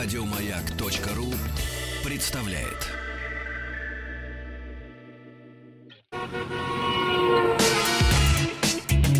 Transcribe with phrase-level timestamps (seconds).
[0.00, 1.34] Радиомаяк.ру
[2.08, 2.86] представляет.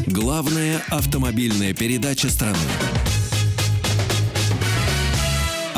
[0.06, 2.56] Главная автомобильная передача страны.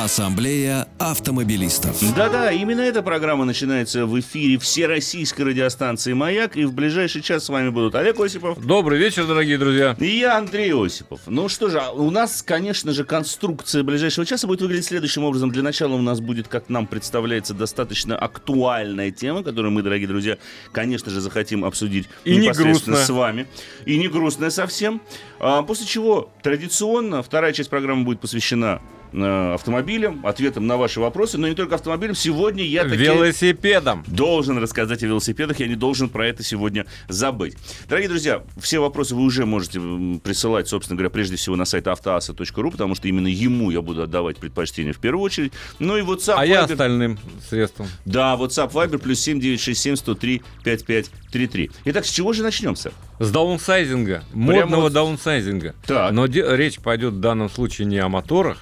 [0.05, 2.01] Ассамблея автомобилистов.
[2.17, 7.49] Да-да, именно эта программа начинается в эфире всероссийской радиостанции «Маяк», и в ближайший час с
[7.51, 8.59] вами будут Олег Осипов.
[8.65, 9.95] Добрый вечер, дорогие друзья.
[10.01, 11.21] И я, Андрей Осипов.
[11.27, 15.51] Ну что же, а у нас, конечно же, конструкция ближайшего часа будет выглядеть следующим образом.
[15.51, 20.39] Для начала у нас будет, как нам представляется, достаточно актуальная тема, которую мы, дорогие друзья,
[20.73, 23.05] конечно же, захотим обсудить И не непосредственно грустная.
[23.05, 23.47] с вами.
[23.85, 25.03] И не грустная совсем.
[25.41, 28.81] А, после чего, традиционно, вторая часть программы будет посвящена
[29.13, 32.15] э, автомобилям, ответам на ваши вопросы, но не только автомобилям.
[32.15, 34.05] Сегодня я таки Велосипедом.
[34.07, 37.57] должен рассказать о велосипедах, я не должен про это сегодня забыть.
[37.89, 39.81] Дорогие друзья, все вопросы вы уже можете
[40.23, 44.39] присылать, собственно говоря, прежде всего на сайт автоаса.ру, потому что именно ему я буду отдавать
[44.39, 45.53] предпочтение в первую очередь.
[45.79, 47.89] Ну и WhatsApp, А я Viber- остальным средством.
[48.05, 51.71] Да, WhatsApp, Viber, плюс 7967 103 5533.
[51.87, 52.93] Итак, с чего же начнем, сэр?
[53.19, 54.25] С даунсайзинга.
[54.33, 55.75] Модного вот- даунсайзинга.
[55.87, 56.13] Так.
[56.13, 58.59] Но де- речь пойдет в данном случае не о моторах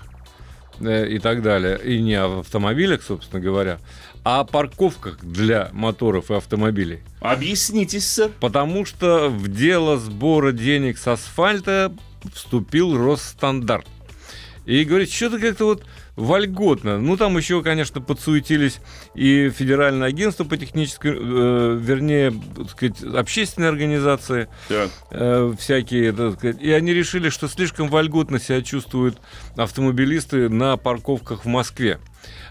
[0.80, 3.78] и так далее, и не о автомобилях, собственно говоря,
[4.24, 7.00] а о парковках для моторов и автомобилей.
[7.20, 8.30] Объяснитесь, сэр.
[8.40, 11.92] Потому что в дело сбора денег с асфальта
[12.34, 13.86] вступил Росстандарт.
[14.66, 15.84] И говорит, что-то как-то вот
[16.18, 16.98] вольготно.
[16.98, 18.80] Ну, там еще, конечно, подсуетились
[19.14, 24.90] и Федеральное агентство по технической, э, вернее, так сказать, общественные организации, Так.
[25.12, 29.18] э, всякие, так сказать, и они решили, что слишком вольготно себя чувствуют
[29.56, 31.98] автомобилисты на парковках в Москве.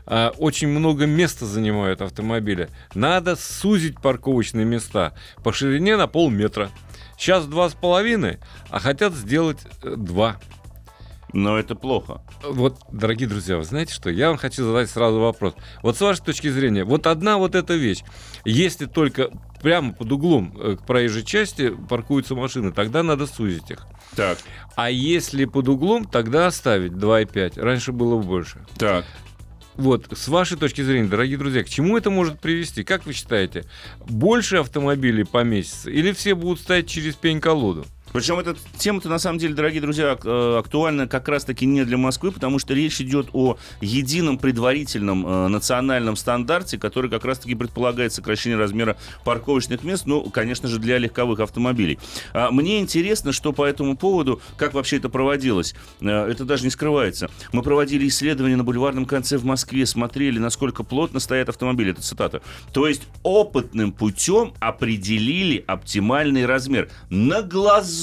[0.05, 2.69] А, Очень много места занимают автомобили.
[2.95, 6.69] Надо сузить парковочные места по ширине на полметра.
[7.17, 8.37] Сейчас два с половиной,
[8.69, 10.39] а хотят сделать э, два.
[11.33, 12.21] Но это плохо.
[12.43, 14.09] Вот, дорогие друзья, вы знаете что?
[14.09, 15.55] Я вам хочу задать сразу вопрос.
[15.83, 18.03] Вот с вашей точки зрения, вот одна вот эта вещь.
[18.45, 19.29] Если только
[19.61, 23.85] прямо под углом э, к проезжей части паркуются машины, тогда надо сузить их.
[24.15, 24.37] Так,
[24.75, 27.59] А если под углом, тогда оставить 2,5.
[27.61, 28.65] Раньше было больше.
[28.77, 29.05] так.
[29.75, 32.83] Вот, с вашей точки зрения, дорогие друзья, к чему это может привести?
[32.83, 33.63] Как вы считаете,
[34.09, 37.85] больше автомобилей поместится или все будут стоять через пень-колоду?
[38.17, 42.31] Причем эта тема-то, на самом деле, дорогие друзья, э, актуальна как раз-таки не для Москвы,
[42.31, 48.57] потому что речь идет о едином предварительном э, национальном стандарте, который как раз-таки предполагает сокращение
[48.57, 51.99] размера парковочных мест, ну, конечно же, для легковых автомобилей.
[52.33, 55.75] А Мне интересно, что по этому поводу, как вообще это проводилось.
[56.01, 57.29] Э, Это даже не скрывается.
[57.53, 61.91] Мы проводили исследования на бульварном конце в Москве, смотрели, насколько плотно стоят автомобили.
[61.91, 62.41] Это цитата.
[62.73, 66.89] То есть опытным путем определили оптимальный размер.
[67.11, 67.43] На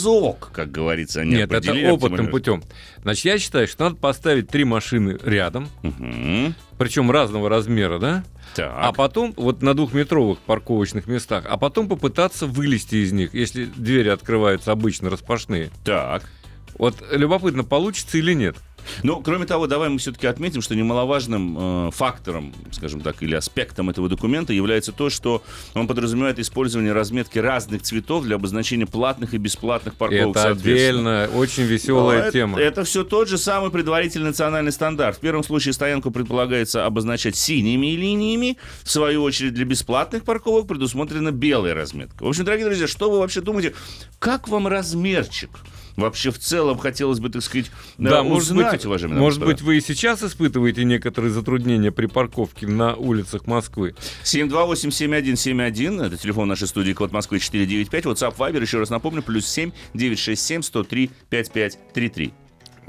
[0.05, 2.63] глазок, как говорится, они Нет, это опытным путем.
[3.03, 5.69] Значит, я считаю, что надо поставить три машины рядом.
[5.83, 6.55] Мгм.
[6.79, 8.25] причем разного размера, да?
[8.55, 8.73] Так.
[8.75, 14.09] А потом, вот на двухметровых парковочных местах, а потом попытаться вылезти из них, если двери
[14.09, 15.71] открываются обычно распашные.
[15.85, 16.31] Так.
[16.79, 18.57] Вот любопытно, получится или нет.
[19.03, 23.91] Ну, кроме того, давай мы все-таки отметим, что немаловажным э, фактором, скажем так, или аспектом
[23.91, 25.43] этого документа является то, что
[25.75, 30.37] он подразумевает использование разметки разных цветов для обозначения платных и бесплатных парковок.
[30.37, 32.61] это отдельно, очень веселая Но тема.
[32.61, 35.17] Это, все тот же самый предварительный национальный стандарт.
[35.17, 38.59] В первом случае стоянку предполагается обозначать синими линиями.
[38.83, 42.25] В свою очередь для бесплатных парковок предусмотрена белая разметка.
[42.25, 43.75] В общем, дорогие друзья, что вы вообще думаете?
[44.19, 45.51] Как вам размерчик?
[45.97, 49.55] Вообще в целом хотелось бы, так сказать, Да, э, может узнать, быть, уважаемые может господа.
[49.55, 53.95] быть, вы и сейчас испытываете некоторые затруднения при парковке на улицах Москвы.
[54.25, 59.71] 728-7171, это телефон нашей студии, код Москвы 495, WhatsApp, Viber, еще раз напомню, плюс 7
[59.95, 62.35] 967 103 5533.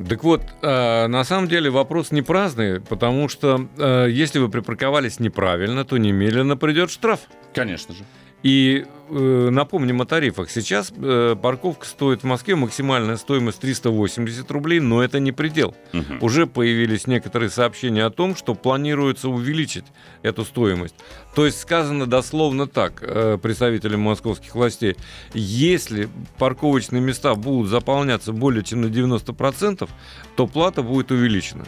[0.09, 5.19] Так вот, э, на самом деле вопрос не праздный, потому что э, если вы припарковались
[5.21, 7.21] неправильно, то немедленно придет штраф.
[7.53, 8.03] Конечно же.
[8.45, 10.51] И э, напомним о тарифах.
[10.51, 15.75] Сейчас э, парковка стоит в Москве максимальная стоимость 380 рублей, но это не предел.
[15.93, 16.19] Мгм.
[16.21, 19.85] Уже появились некоторые сообщения о том, что планируется увеличить
[20.21, 20.93] эту стоимость.
[21.33, 24.95] То есть сказано дословно так э, представителям московских властей.
[25.33, 26.07] Если
[26.37, 29.89] парковочные места будут заполняться более чем на 90%,
[30.35, 31.65] то плата будет увеличена.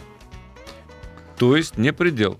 [1.38, 2.38] То есть не предел.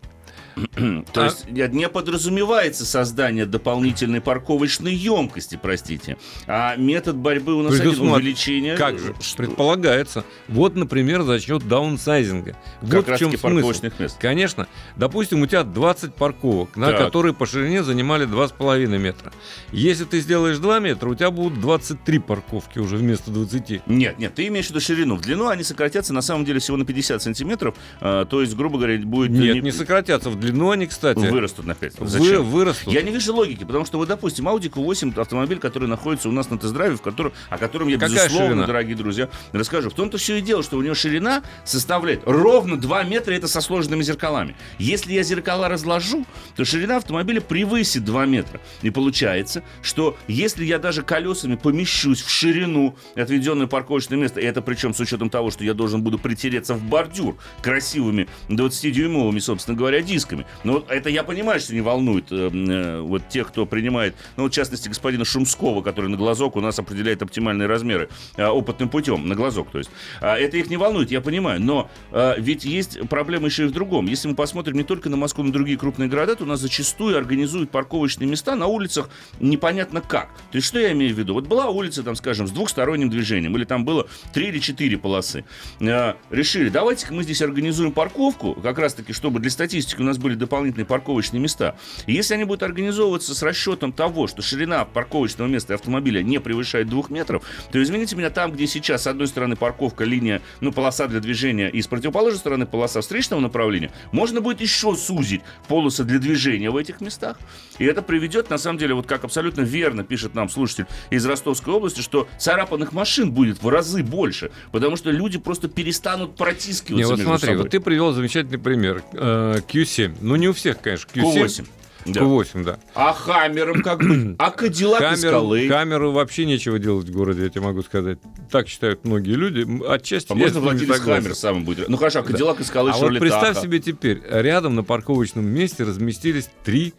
[1.12, 6.16] То есть э, не подразумевается создание дополнительной парковочной емкости, простите.
[6.46, 8.76] А метод борьбы у нас один увеличение.
[8.76, 9.14] Как же?
[9.36, 10.24] Предполагается.
[10.48, 12.56] Вот, например, за счет даунсайзинга.
[12.80, 13.86] Вот как в чем смысл.
[13.98, 14.16] мест.
[14.20, 14.66] Конечно.
[14.96, 19.32] Допустим, у тебя 20 парковок, на которые по ширине занимали 2,5 метра.
[19.72, 23.86] Если ты сделаешь 2 метра, у тебя будут 23 парковки уже вместо 20.
[23.86, 25.16] Нет, нет, ты имеешь в виду ширину.
[25.16, 27.74] В длину они сократятся на самом деле всего на 50 сантиметров.
[28.00, 29.30] А, то есть, грубо говоря, будет...
[29.30, 30.30] Нет, не, не сократятся.
[30.30, 31.18] В длину они, кстати...
[31.18, 31.94] Вырастут на 5.
[32.00, 32.42] Зачем?
[32.42, 32.92] Вы, вырастут.
[32.92, 36.50] Я не вижу логики, потому что, вот, допустим, Audi Q8 автомобиль, который находится у нас
[36.50, 38.66] на тест-драйве, в котором, о котором я, Какая безусловно, ширина?
[38.66, 39.90] дорогие друзья, расскажу.
[39.90, 43.60] В том-то все и дело, что у него ширина составляет ровно 2 метра, это со
[43.60, 44.56] сложными зеркалами.
[44.78, 48.60] Если я зеркала разложу, то ширина автомобиля превысит 2 метра.
[48.82, 54.62] И получается, что если я даже колесами помещусь в ширину отведенное парковочное место, и это
[54.62, 60.00] причем с учетом того, что я должен буду притереться в бордюр красивыми 20-дюймовыми, собственно говоря,
[60.02, 60.37] дисками.
[60.64, 64.50] Но это я понимаю, что не волнует э, э, вот тех, кто принимает, ну, в
[64.50, 69.34] частности, господина Шумского, который на глазок у нас определяет оптимальные размеры э, опытным путем, на
[69.34, 69.90] глазок, то есть.
[70.20, 73.72] Э, это их не волнует, я понимаю, но э, ведь есть проблема еще и в
[73.72, 74.06] другом.
[74.06, 76.60] Если мы посмотрим не только на Москву, но и другие крупные города, то у нас
[76.60, 79.10] зачастую организуют парковочные места на улицах
[79.40, 80.28] непонятно как.
[80.50, 81.34] То есть, что я имею в виду?
[81.34, 85.44] Вот была улица, там, скажем, с двухсторонним движением, или там было три или четыре полосы.
[85.80, 90.27] Э, решили, давайте-ка мы здесь организуем парковку, как раз-таки, чтобы для статистики у нас были
[90.36, 91.76] дополнительные парковочные места.
[92.06, 96.88] И если они будут организовываться с расчетом того, что ширина парковочного места автомобиля не превышает
[96.88, 97.42] двух метров,
[97.72, 101.68] то, извините меня, там, где сейчас, с одной стороны, парковка, линия, ну, полоса для движения,
[101.68, 106.76] и с противоположной стороны полоса встречного направления, можно будет еще сузить полосы для движения в
[106.76, 107.38] этих местах.
[107.78, 111.74] И это приведет, на самом деле, вот как абсолютно верно пишет нам слушатель из Ростовской
[111.74, 117.04] области, что царапанных машин будет в разы больше, потому что люди просто перестанут протискиваться не,
[117.04, 117.62] вот смотри, собой.
[117.62, 119.02] вот ты привел замечательный пример.
[119.12, 120.07] Q7.
[120.20, 121.08] Ну, не у всех, конечно.
[121.12, 121.44] Q7.
[121.44, 121.66] Q8.
[122.06, 122.20] Да.
[122.20, 122.78] Q8, да.
[122.94, 124.36] А Хаммером как бы?
[124.38, 125.68] А Кадиллак Хаммер, скалы?
[125.68, 128.18] Хаммеру вообще нечего делать в городе, я тебе могу сказать.
[128.50, 129.66] Так считают многие люди.
[129.86, 131.88] Отчасти а можно владелец Хаммер самым будет?
[131.88, 132.62] Ну хорошо, а Кадиллак да.
[132.62, 136.94] и скалы А вот представь себе теперь, рядом на парковочном месте разместились три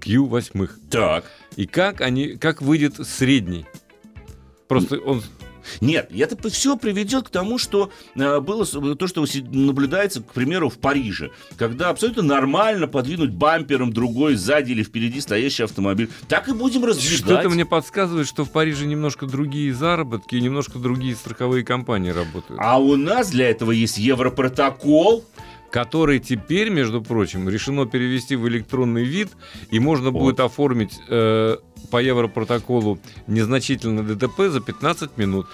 [0.00, 0.70] Q8.
[0.90, 1.24] Так.
[1.56, 3.66] И как они, как выйдет средний?
[4.68, 5.22] Просто он
[5.80, 10.78] нет, это все приведет к тому, что э, было то, что наблюдается, к примеру, в
[10.78, 16.10] Париже, когда абсолютно нормально подвинуть бампером другой сзади или впереди стоящий автомобиль.
[16.28, 17.18] Так и будем развивать.
[17.18, 22.60] Что-то мне подсказывает, что в Париже немножко другие заработки и немножко другие страховые компании работают.
[22.62, 25.24] А у нас для этого есть Европротокол
[25.70, 29.30] который теперь, между прочим, решено перевести в электронный вид,
[29.70, 30.20] и можно вот.
[30.20, 31.56] будет оформить э,
[31.90, 35.46] по Европротоколу незначительное ДТП за 15 минут.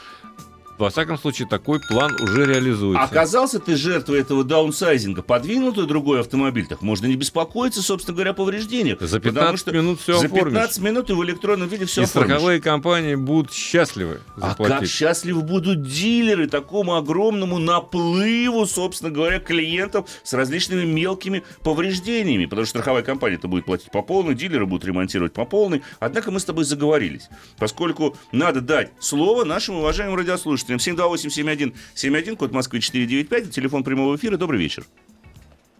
[0.82, 3.05] Во всяком случае, такой план уже реализуется.
[3.05, 8.34] Оказался ты жертвой этого даунсайзинга, подвинутый другой автомобиль, так можно не беспокоиться, собственно говоря, о
[8.34, 9.00] повреждениях.
[9.00, 10.79] За 15 что минут все За 15 оформишь.
[10.79, 12.31] минут и в электронном виде все И оформишь.
[12.31, 14.76] страховые компании будут счастливы заплатить.
[14.76, 22.46] А как счастливы будут дилеры такому огромному наплыву, собственно говоря, клиентов с различными мелкими повреждениями,
[22.46, 25.82] потому что страховая компания-то будет платить по полной, дилеры будут ремонтировать по полной.
[26.00, 30.78] Однако мы с тобой заговорились, поскольку надо дать слово нашим уважаемым радиослушателям слушателям.
[30.78, 34.36] 728-7171, код Москвы 495, телефон прямого эфира.
[34.36, 34.84] Добрый вечер.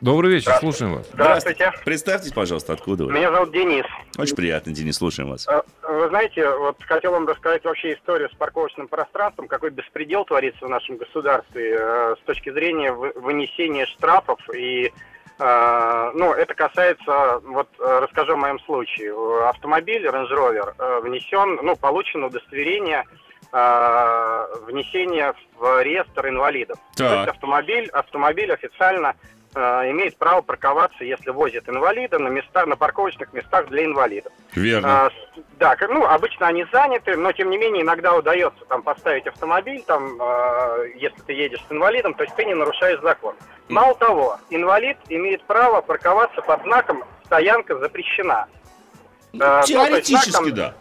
[0.01, 1.09] Добрый вечер, слушаем вас.
[1.13, 1.71] Здравствуйте.
[1.85, 3.13] Представьтесь, пожалуйста, откуда вы?
[3.13, 3.85] Меня зовут Денис.
[4.19, 5.47] Очень приятно, Денис, слушаем вас.
[5.47, 10.67] Э, вы знаете, вот хотел вам рассказать вообще историю с парковочным пространством, какой беспредел творится
[10.67, 14.93] в нашем государстве э, с точки зрения вынесения штрафов и
[15.39, 19.15] э, ну, это касается, вот расскажу о моем случае.
[19.49, 23.05] Автомобиль Range Rover внесен, ну, получено удостоверение
[23.53, 26.79] внесения в реестр инвалидов.
[26.97, 27.09] Так.
[27.09, 29.15] То есть автомобиль, автомобиль официально
[29.55, 34.33] э, имеет право парковаться, если возит инвалида, на места, на парковочных местах для инвалидов.
[34.55, 35.11] Верно.
[35.37, 39.83] Э, да, ну, обычно они заняты, но тем не менее иногда удается там поставить автомобиль,
[39.87, 43.35] там, э, если ты едешь с инвалидом, то есть ты не нарушаешь закон.
[43.69, 48.47] Мало того, инвалид имеет право парковаться под знаком «стоянка запрещена».
[49.35, 50.75] Э, Теоретически, ну, знак, там, да.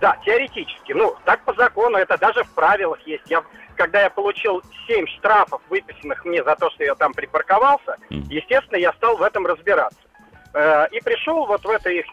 [0.00, 0.92] Да, теоретически.
[0.92, 3.24] Ну, так по закону, это даже в правилах есть.
[3.26, 3.42] Я,
[3.76, 8.92] когда я получил 7 штрафов, выписанных мне за то, что я там припарковался, естественно, я
[8.94, 9.98] стал в этом разбираться.
[10.54, 12.06] Э, и пришел вот в это их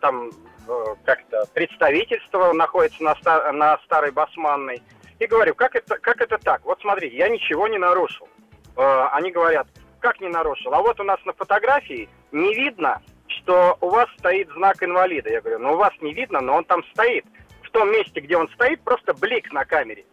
[0.00, 0.30] там
[0.68, 4.82] э, как-то представительство находится на, стар, на Старой Басманной.
[5.18, 6.64] И говорю, как это, как это так?
[6.64, 8.28] Вот смотрите, я ничего не нарушил.
[8.76, 9.66] Э, они говорят,
[10.00, 10.74] как не нарушил?
[10.74, 13.00] А вот у нас на фотографии не видно
[13.44, 15.30] что у вас стоит знак инвалида.
[15.30, 17.24] Я говорю, ну у вас не видно, но он там стоит.
[17.62, 20.04] В том месте, где он стоит, просто блик на камере.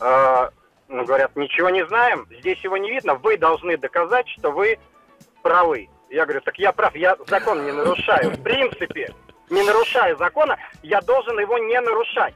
[0.00, 0.48] Э,
[0.88, 4.78] ну, говорят, ничего не знаем, здесь его не видно, вы должны доказать, что вы
[5.42, 5.88] правы.
[6.10, 8.30] Я говорю, так я прав, я закон не нарушаю.
[8.30, 9.14] В принципе,
[9.48, 12.34] не нарушая закона, я должен его не нарушать.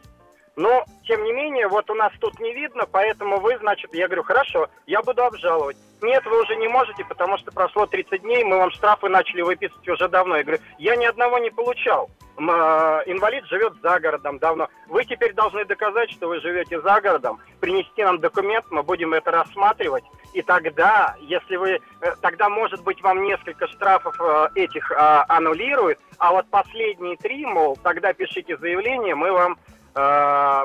[0.56, 4.22] Но, тем не менее, вот у нас тут не видно, поэтому вы, значит, я говорю,
[4.22, 5.76] хорошо, я буду обжаловать.
[6.00, 9.88] Нет, вы уже не можете, потому что прошло 30 дней, мы вам штрафы начали выписывать
[9.88, 10.36] уже давно.
[10.36, 12.08] Я говорю, я ни одного не получал.
[12.38, 14.68] Э, Инвалид живет за городом давно.
[14.88, 19.30] Вы теперь должны доказать, что вы живете за городом, принести нам документ, мы будем это
[19.30, 20.04] рассматривать.
[20.32, 24.94] И тогда, если вы, э, тогда, может быть, вам несколько штрафов э, этих э,
[25.28, 29.58] аннулируют, а вот последние три, мол, тогда пишите заявление, мы вам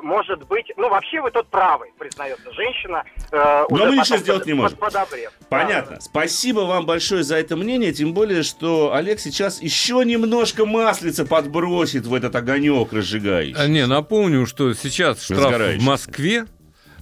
[0.03, 3.03] может быть, ну вообще вы тут правы, признается женщина.
[3.31, 4.77] э, Но мы ничего сделать под- не можем.
[4.77, 5.31] под- подобрев.
[5.49, 6.01] Понятно.
[6.01, 12.05] Спасибо вам большое за это мнение, тем более, что Олег сейчас еще немножко маслица подбросит
[12.05, 13.55] в этот огонек разжигающий.
[13.57, 16.45] А, Не, напомню, что сейчас штраф в Москве,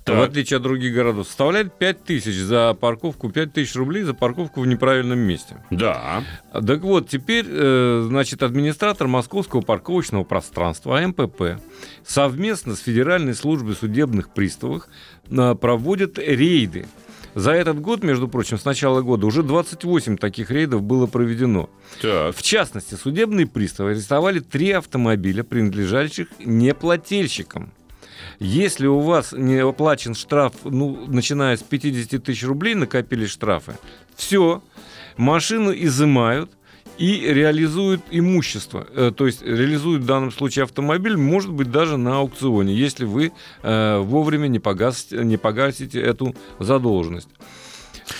[0.09, 0.19] Так.
[0.19, 4.61] в отличие от других городов, составляет 5 тысяч за парковку, 5 тысяч рублей за парковку
[4.61, 5.57] в неправильном месте.
[5.69, 6.23] Да.
[6.51, 11.59] Так вот, теперь, э, значит, администратор Московского парковочного пространства АМПП
[12.05, 14.87] совместно с Федеральной службой судебных приставов
[15.29, 16.87] э, проводят рейды.
[17.35, 21.69] За этот год, между прочим, с начала года уже 28 таких рейдов было проведено.
[22.01, 22.35] Так.
[22.35, 27.71] В частности, судебные приставы арестовали три автомобиля, принадлежащих неплательщикам.
[28.39, 33.77] Если у вас не оплачен штраф, ну, начиная с 50 тысяч рублей, накопились штрафы,
[34.15, 34.61] все,
[35.17, 36.51] машину изымают
[36.97, 38.85] и реализуют имущество.
[38.93, 43.31] Э, То есть реализуют в данном случае автомобиль, может быть, даже на аукционе, если вы
[43.63, 47.29] э, вовремя не погасите, не погасите эту задолженность.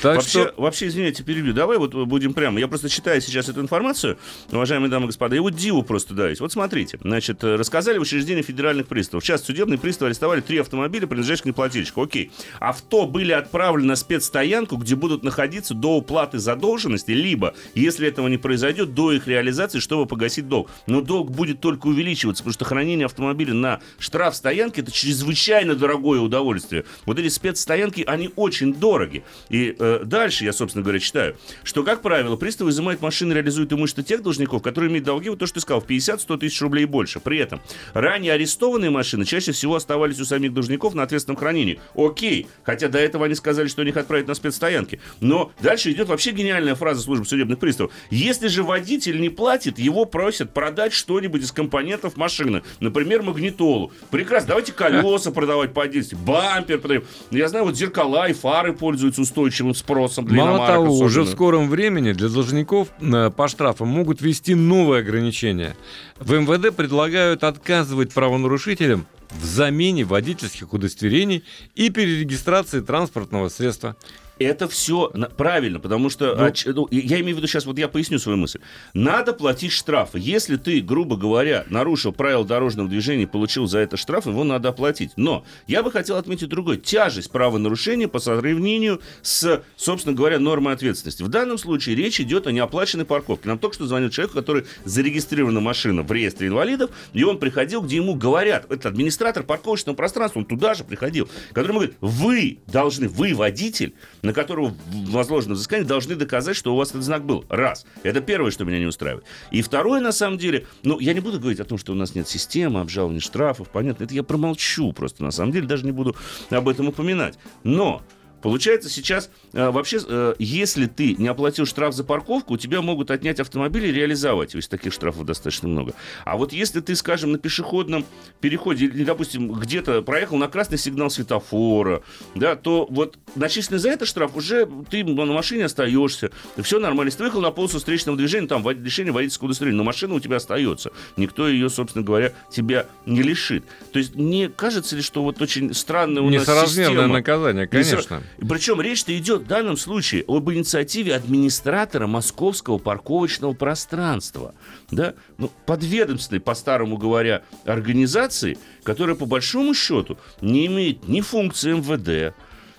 [0.01, 1.53] Так вообще, что вообще, извините, перебью.
[1.53, 2.59] Давай вот будем прямо.
[2.59, 4.17] Я просто читаю сейчас эту информацию,
[4.51, 6.39] уважаемые дамы и господа, и вот диву просто даюсь.
[6.39, 6.99] Вот смотрите.
[7.01, 9.23] Значит, рассказали в учреждении федеральных приставов.
[9.23, 12.03] Сейчас судебные приставы арестовали три автомобиля, принадлежащих неплательщику.
[12.03, 12.31] Окей.
[12.59, 18.37] Авто были отправлены на спецстоянку, где будут находиться до уплаты задолженности, либо, если этого не
[18.37, 20.69] произойдет, до их реализации, чтобы погасить долг.
[20.87, 26.85] Но долг будет только увеличиваться, потому что хранение автомобиля на штрафстоянке это чрезвычайно дорогое удовольствие.
[27.05, 29.23] Вот эти спецстоянки, они очень дороги.
[29.49, 34.03] И э, дальше я, собственно говоря, читаю, что, как правило, приставы изымают машины, реализуют имущество
[34.03, 36.85] тех должников, которые имеют долги, вот то, что ты сказал, в 50-100 тысяч рублей и
[36.85, 37.19] больше.
[37.19, 37.61] При этом
[37.93, 41.79] ранее арестованные машины чаще всего оставались у самих должников на ответственном хранении.
[41.95, 44.99] Окей, хотя до этого они сказали, что они их отправят на спецстоянки.
[45.21, 47.91] Но дальше идет вообще гениальная фраза службы судебных приставов.
[48.09, 52.63] Если же водитель не платит, его просят продать что-нибудь из компонентов машины.
[52.79, 53.91] Например, магнитолу.
[54.11, 57.03] Прекрасно, давайте колеса продавать по отдельности, бампер продаем.
[57.31, 59.21] Я знаю, вот зеркала и фары пользуются
[59.69, 61.35] устойчивым спросом для Мало того, уже в особенно.
[61.35, 65.75] скором времени для должников э, по штрафам могут ввести новые ограничения.
[66.19, 69.05] В МВД предлагают отказывать правонарушителям
[69.41, 71.43] в замене водительских удостоверений
[71.75, 73.95] и перерегистрации транспортного средства.
[74.39, 76.47] Это все правильно, потому что Ну.
[76.47, 78.59] оч- ну, я имею в виду сейчас, вот я поясню свою мысль.
[78.93, 80.17] Надо платить штрафы.
[80.19, 84.69] Если ты, грубо говоря, нарушил правила дорожного движения и получил за это штраф, его надо
[84.69, 85.11] оплатить.
[85.17, 86.77] Но я бы хотел отметить другой.
[86.77, 91.21] Тяжесть правонарушения по сравнению с, собственно говоря, нормой ответственности.
[91.21, 93.49] В данном случае речь идет о неоплаченной парковке.
[93.49, 97.97] Нам только что звонил человек, который зарегистрирована машина в реестре инвалидов, и он приходил, где
[97.97, 103.07] ему говорят, это администратор парковочного пространства, он туда же приходил, который ему говорит, вы должны,
[103.09, 103.93] вы водитель,
[104.29, 104.75] на которого
[105.07, 107.45] возложено взыскание, должны доказать, что у вас этот знак был.
[107.49, 107.87] Раз.
[108.03, 109.25] Это первое, что меня не устраивает.
[109.49, 112.13] И второе, на самом деле, ну, я не буду говорить о том, что у нас
[112.13, 116.15] нет системы обжалования штрафов, понятно, это я промолчу просто, на самом деле, даже не буду
[116.51, 117.39] об этом упоминать.
[117.63, 118.03] Но
[118.41, 123.39] Получается, сейчас вообще, э, если ты не оплатил штраф за парковку, у тебя могут отнять
[123.39, 124.51] автомобиль и реализовать.
[124.51, 125.93] То есть таких штрафов достаточно много.
[126.25, 128.05] А вот если ты, скажем, на пешеходном
[128.41, 132.01] переходе, или, допустим, где-то проехал на красный сигнал светофора,
[132.35, 136.31] да, то вот начисленный за это штраф уже ты на машине остаешься.
[136.61, 137.09] Все нормально.
[137.09, 140.37] Если ты выехал на полосу встречного движения, там лишение водительского удостоверения, но машина у тебя
[140.37, 140.91] остается.
[141.17, 143.63] Никто ее, собственно говоря, тебя не лишит.
[143.91, 147.13] То есть не кажется ли, что вот очень странная у нас Несоразмерное система?
[147.13, 148.23] наказание, конечно.
[148.37, 154.53] Причем речь-то идет в данном случае об инициативе администратора московского парковочного пространства.
[154.91, 155.13] Да?
[155.37, 162.35] Ну, подведомственной, по-старому говоря, организации, которая по большому счету не имеет ни функции МВД,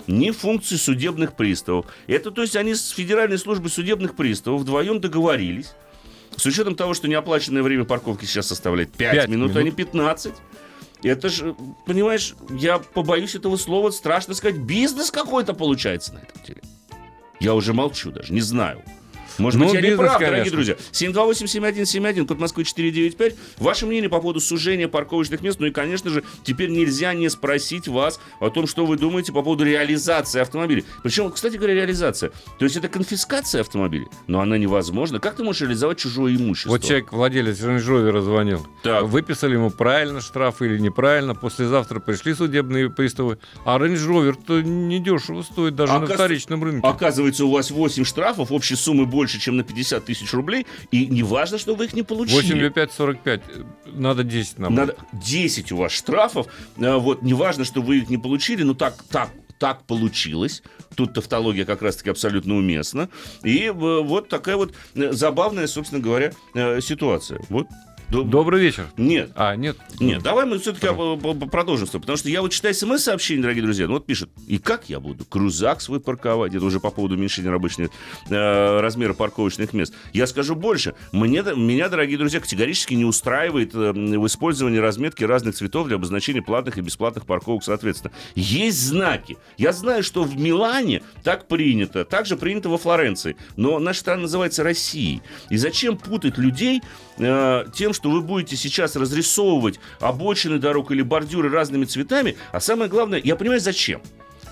[0.07, 1.87] ни функции судебных приставов.
[2.07, 5.73] Это, то есть, они с Федеральной службой судебных приставов вдвоем договорились,
[6.37, 9.57] с учетом того, что неоплаченное время парковки сейчас составляет 5, Пять минут, минут.
[9.57, 10.35] а не 15.
[11.03, 16.61] Это же, понимаешь, я побоюсь этого слова, страшно сказать, бизнес какой-то получается на этом деле.
[17.41, 18.83] Я уже молчу даже, не знаю.
[19.39, 20.57] Может Ну, быть, я не бизнес, прав, дорогие конечно.
[20.57, 20.77] друзья.
[20.93, 23.35] 728-7171, код Москвы 495.
[23.59, 25.59] Ваше мнение по поводу сужения парковочных мест.
[25.61, 29.43] Ну и, конечно же, теперь нельзя не спросить вас о том, что вы думаете по
[29.43, 30.85] поводу реализации автомобилей.
[31.03, 32.31] Причем, кстати говоря, реализация.
[32.59, 35.21] То есть это конфискация автомобилей, но она невозможна.
[35.21, 36.71] Как ты можешь реализовать чужое имущество?
[36.71, 38.67] Вот человек, владелец Rover звонил.
[38.83, 39.05] Так.
[39.05, 41.35] Выписали ему правильно штраф или неправильно.
[41.35, 43.39] Послезавтра пришли судебные приставы.
[43.65, 46.87] А Rover-то недешево стоит даже на Оказ- вторичном рынке.
[46.87, 51.23] Оказывается, у вас 8 штрафов, общей суммы больше, чем на 50 тысяч рублей, и не
[51.23, 52.65] важно, что вы их не получили.
[52.65, 53.43] 8 5 45.
[53.93, 54.75] Надо 10 нам.
[54.75, 56.47] Надо 10 у вас штрафов.
[56.79, 60.63] А, Вот, неважно, что вы их не получили, но так, так, так получилось.
[60.95, 63.09] Тут тавтология как раз-таки абсолютно уместна.
[63.45, 67.41] И э, вот такая вот э, забавная, собственно говоря, э, ситуация.
[67.49, 67.67] Вот.
[68.11, 68.87] До- Добрый вечер.
[68.97, 69.77] Нет, А, нет?
[70.01, 70.87] нет, давай мы все-таки
[71.49, 74.59] продолжим, с тобой, потому что я вот читаю смс-сообщение, дорогие друзья, ну вот пишет, и
[74.59, 77.91] как я буду крузак свой парковать, это уже по поводу уменьшения рабочных,
[78.29, 79.95] э, размера парковочных мест.
[80.13, 85.55] Я скажу больше, мне, меня, дорогие друзья, категорически не устраивает э, в использовании разметки разных
[85.55, 88.13] цветов для обозначения платных и бесплатных парковок, соответственно.
[88.35, 89.37] Есть знаки.
[89.57, 94.65] Я знаю, что в Милане так принято, также принято во Флоренции, но наша страна называется
[94.65, 95.23] Россией.
[95.49, 96.83] И зачем путать людей
[97.19, 102.89] э, тем, что вы будете сейчас разрисовывать обочины дорог или бордюры разными цветами, а самое
[102.89, 104.01] главное, я понимаю, зачем.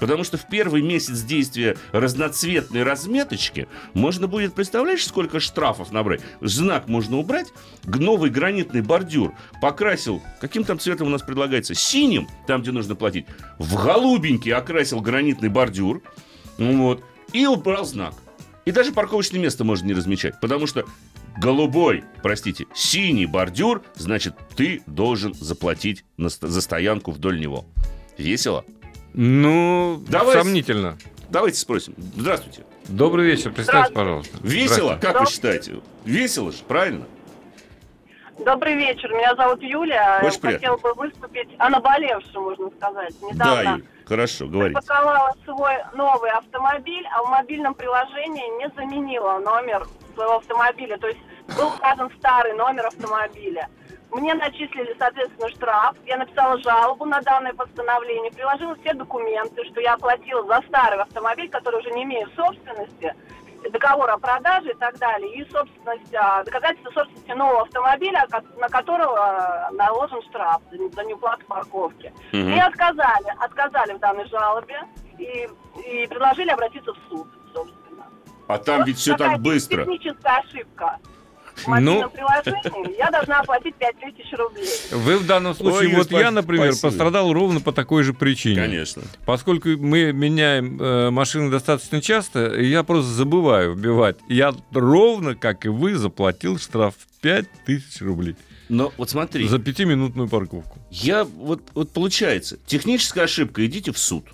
[0.00, 6.20] Потому что в первый месяц действия разноцветной разметочки можно будет, представляешь, сколько штрафов набрать?
[6.42, 7.48] Знак можно убрать,
[7.84, 11.74] новый гранитный бордюр покрасил, каким там цветом у нас предлагается?
[11.74, 13.24] Синим, там, где нужно платить.
[13.56, 16.02] В голубенький окрасил гранитный бордюр,
[16.58, 17.02] вот,
[17.32, 18.12] и убрал знак.
[18.66, 20.84] И даже парковочное место можно не размечать, потому что
[21.40, 27.64] голубой, простите, синий бордюр, значит, ты должен заплатить на за стоянку вдоль него.
[28.16, 28.64] Весело?
[29.14, 30.36] Ну, Давай.
[30.36, 30.98] сомнительно.
[31.30, 31.94] Давайте спросим.
[32.16, 32.64] Здравствуйте.
[32.88, 33.52] Добрый вечер.
[33.52, 34.38] Представьте, пожалуйста.
[34.42, 34.98] Весело?
[35.00, 35.80] Как вы считаете?
[36.04, 37.04] Весело же, правильно?
[38.44, 40.20] Добрый вечер, меня зовут Юля.
[40.22, 43.12] Очень Хотела бы выступить о наболевшем, можно сказать.
[43.20, 44.80] Да, Недавно Юль, хорошо, говорите.
[44.80, 50.96] запаковала свой новый автомобиль, а в мобильном приложении не заменила номер своего автомобиля.
[50.98, 51.18] То есть
[51.56, 53.68] был указан старый номер автомобиля.
[54.10, 55.94] Мне начислили, соответственно, штраф.
[56.06, 61.50] Я написала жалобу на данное постановление, приложила все документы, что я оплатила за старый автомобиль,
[61.50, 63.14] который уже не имею собственности,
[63.70, 68.26] договор о продаже и так далее, и собственность, а, доказательство собственности нового автомобиля,
[68.56, 72.12] на которого а, наложен штраф за не- за неуплату парковки.
[72.32, 72.50] Мгм.
[72.50, 74.80] Мне отказали, отказали в данной жалобе
[75.18, 75.48] и,
[75.86, 78.06] и предложили обратиться в суд, собственно.
[78.46, 79.82] А там Вот ведь все так быстро.
[79.82, 80.98] Техническая ошибка.
[81.66, 82.08] Ну.
[82.10, 84.66] приложении я должна оплатить 5000 рублей.
[84.92, 86.88] Вы в данном случае, Ой, вот Юль, я, например, спасибо.
[86.88, 88.56] пострадал ровно по такой же причине.
[88.56, 89.02] Конечно.
[89.24, 94.16] Поскольку мы меняем э, машины достаточно часто, я просто забываю вбивать.
[94.28, 98.36] Я ровно, как и вы, заплатил штраф в 5000 рублей
[98.68, 100.78] Но вот смотри, за пятиминутную парковку.
[100.90, 104.24] я вот, вот получается, техническая ошибка, идите в суд.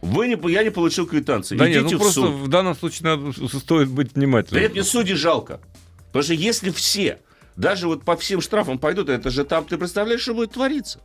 [0.00, 2.30] Вы не, я не получил квитанции, Да идите нет, ну в просто суд.
[2.30, 4.62] в данном случае надо, стоит быть Да внимательным.
[4.62, 5.60] это мне судей жалко.
[6.08, 7.20] Потому что если все,
[7.56, 11.00] даже вот по всем штрафам пойдут, это же там, ты представляешь, что будет твориться?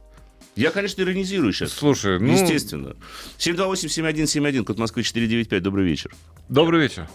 [0.56, 1.72] Я, конечно, иронизирую сейчас.
[1.74, 2.96] Слушай, ну, Естественно.
[3.38, 6.12] 728-7171, код Москвы 495, добрый вечер.
[6.48, 7.08] добрый вечер.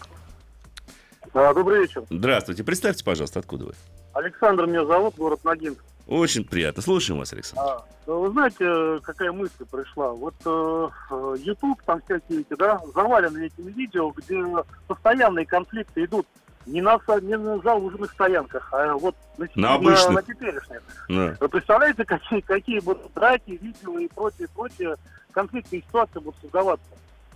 [1.34, 2.04] А, добрый вечер.
[2.10, 2.64] Здравствуйте.
[2.64, 3.72] Представьте, пожалуйста, откуда вы?
[4.12, 5.78] Александр меня зовут, город Ногинск.
[6.08, 6.82] Очень приятно.
[6.82, 7.62] Слушаем вас, Александр.
[7.62, 10.12] А, вы знаете, какая мысль пришла?
[10.12, 14.42] Вот э, э, YouTube, там всякие эти, да, завалены этими видео, где
[14.88, 16.26] постоянные конфликты идут
[16.68, 20.10] не на, не на зауженных стоянках, а вот на, На обычных.
[20.10, 20.82] на теперешних.
[21.08, 21.36] Да.
[21.40, 24.96] Вы представляете, какие, какие будут драки, видео и прочее, прочее,
[25.32, 26.86] конфликтные ситуации будут создаваться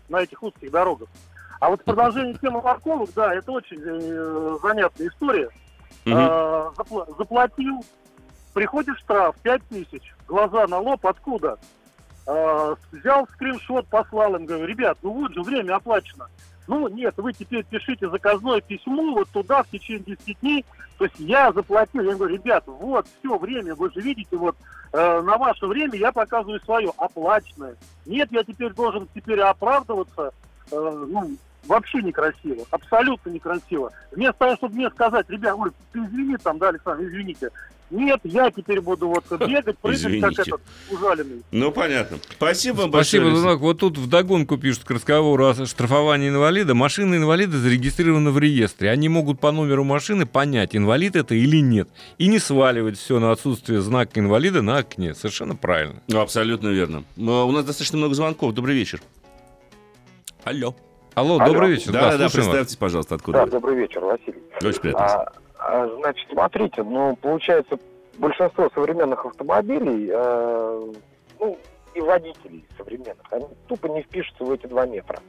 [0.08, 1.08] на этих узких дорогах.
[1.60, 5.48] А вот продолжение темы парковок, да, это очень э, занятная история.
[6.06, 7.84] А, запла- заплатил,
[8.52, 11.58] приходит штраф 5 тысяч, глаза на лоб, откуда?
[12.26, 16.28] А, взял скриншот, послал им, говорю, ребят, ну вот же время оплачено.
[16.72, 20.64] Ну нет, вы теперь пишите заказное письмо вот туда в течение 10 дней.
[20.96, 24.56] То есть я заплатил, я говорю, ребят, вот все время, вы же видите, вот
[24.94, 27.76] э, на ваше время я показываю свое оплаченное.
[28.06, 30.32] Нет, я теперь должен теперь оправдываться,
[30.70, 33.92] э, ну, вообще некрасиво, абсолютно некрасиво.
[34.10, 37.50] Вместо того, чтобы мне сказать, ребят, ой, ты извини там, да, Александр, извините.
[37.92, 39.94] Нет, я теперь буду вот бегать, прыгать, как
[40.32, 40.42] Извините.
[40.42, 41.42] этот ужаленный.
[41.52, 42.18] Ну, понятно.
[42.30, 43.42] Спасибо вам Спасибо, большое.
[43.44, 43.60] Дунак.
[43.60, 46.74] Вот тут вдогонку пишут к разговору о штрафовании инвалида.
[46.74, 48.90] Машины инвалида зарегистрированы в реестре.
[48.90, 51.88] Они могут по номеру машины понять, инвалид это или нет.
[52.16, 55.14] И не сваливать все на отсутствие знака инвалида на окне.
[55.14, 56.02] Совершенно правильно.
[56.08, 57.04] Ну, Абсолютно верно.
[57.18, 58.54] Э, У нас достаточно много звонков.
[58.54, 59.00] Добрый вечер.
[60.44, 60.74] Алло.
[61.14, 61.52] Алло, Алло.
[61.52, 61.92] добрый вечер.
[61.92, 62.32] Да, да, да, вас.
[62.32, 63.50] представьтесь, пожалуйста, откуда Да, вы.
[63.50, 64.40] добрый вечер, Василий.
[64.62, 65.04] Очень приятно.
[65.04, 65.32] А,
[66.00, 67.78] значит, смотрите, ну, получается,
[68.18, 70.92] большинство современных автомобилей, э,
[71.40, 71.58] ну,
[71.94, 75.20] и водителей современных, они тупо не впишутся в эти два метра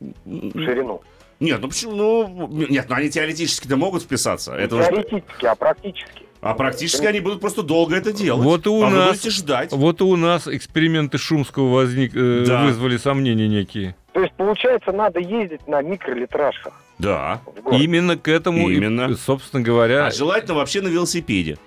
[0.00, 1.00] в ширину.
[1.38, 1.92] Нет, ну почему?
[1.94, 4.52] Ну, нет, ну они теоретически-то могут вписаться.
[4.54, 6.22] Это уже- Теоретически, а практически.
[6.40, 8.44] А практически они будут просто долго это делать.
[8.44, 9.72] Вот и у а нас- ждать.
[9.72, 12.64] Вот и у нас эксперименты Шумского возник, э, Да.
[12.64, 13.96] вызвали сомнения некие.
[14.16, 17.42] То есть, получается, надо ездить на микролитражках Да.
[17.70, 19.14] Именно к этому, и, Именно.
[19.14, 21.58] собственно говоря, А желательно вообще на велосипеде.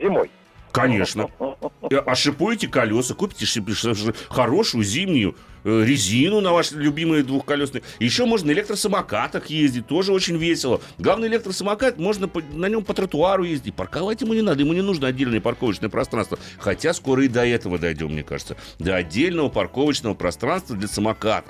[0.00, 0.30] зимой.
[0.70, 1.28] Конечно.
[2.06, 3.44] Ошипуете колеса, купите
[4.28, 7.82] хорошую зимнюю резину на ваши любимые двухколесные.
[7.98, 10.80] Еще можно на электросамокатах ездить, тоже очень весело.
[10.98, 13.74] Главное, электросамокат, можно по- на нем по тротуару ездить.
[13.74, 16.38] Парковать ему не надо, ему не нужно отдельное парковочное пространство.
[16.58, 18.56] Хотя скоро и до этого дойдем, мне кажется.
[18.78, 21.48] До отдельного парковочного пространства для самоката.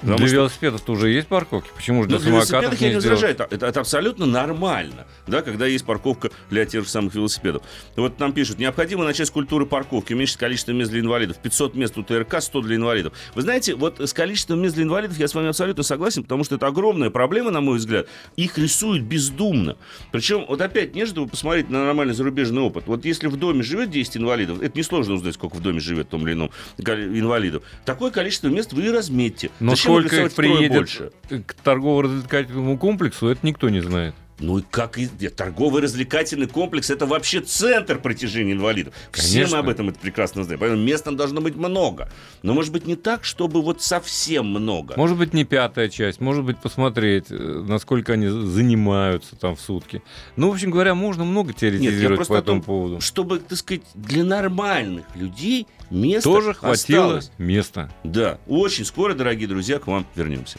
[0.00, 1.70] Потому для что- велосипедов уже есть парковки.
[1.74, 3.32] Почему же ну, для для самокатов велосипедов я не не возражаю.
[3.32, 7.62] Это, это- это абсолютно нормально, да, когда есть парковка для тех же самых велосипедов.
[7.96, 11.38] Вот нам пишут, необходимо начать с культуры парковки, уменьшить количество мест для инвалидов.
[11.42, 13.14] 500 мест у ТРК, 100 для инвалидов.
[13.34, 16.56] Вы знаете, вот с количеством мест для инвалидов я с вами абсолютно согласен, потому что
[16.56, 18.06] это огромная проблема, на мой взгляд.
[18.36, 19.76] Их рисуют бездумно.
[20.12, 22.84] Причем, вот опять, нежно посмотреть на нормальный зарубежный опыт.
[22.86, 26.10] Вот если в доме живет 10 инвалидов, это несложно узнать, сколько в доме живет в
[26.10, 27.62] том или ином инвалидов.
[27.84, 29.50] Такое количество мест вы и разметьте.
[29.60, 31.12] Но Зачем сколько их приедет больше?
[31.28, 34.14] к торгово-развлекательному комплексу, это никто не знает.
[34.40, 38.94] Ну и как и нет, торговый развлекательный комплекс это вообще центр притяжения инвалидов.
[39.12, 39.56] Все Конечно.
[39.56, 40.60] мы об этом это прекрасно знаем.
[40.60, 42.10] Поэтому мест там должно быть много.
[42.42, 44.94] Но может быть не так, чтобы вот совсем много.
[44.96, 50.02] Может быть, не пятая часть, может быть, посмотреть, э, насколько они занимаются там в сутки.
[50.36, 53.00] Ну, в общем говоря, можно много Нет, теоретизировать просто по этому том, поводу.
[53.00, 57.30] чтобы, так сказать, для нормальных людей место Тоже хватило осталось.
[57.38, 57.90] места.
[58.02, 60.58] Да, очень скоро, дорогие друзья, к вам вернемся.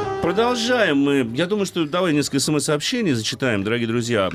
[0.21, 1.27] Продолжаем мы.
[1.33, 4.29] Я думаю, что давай несколько смс-сообщений зачитаем, дорогие друзья.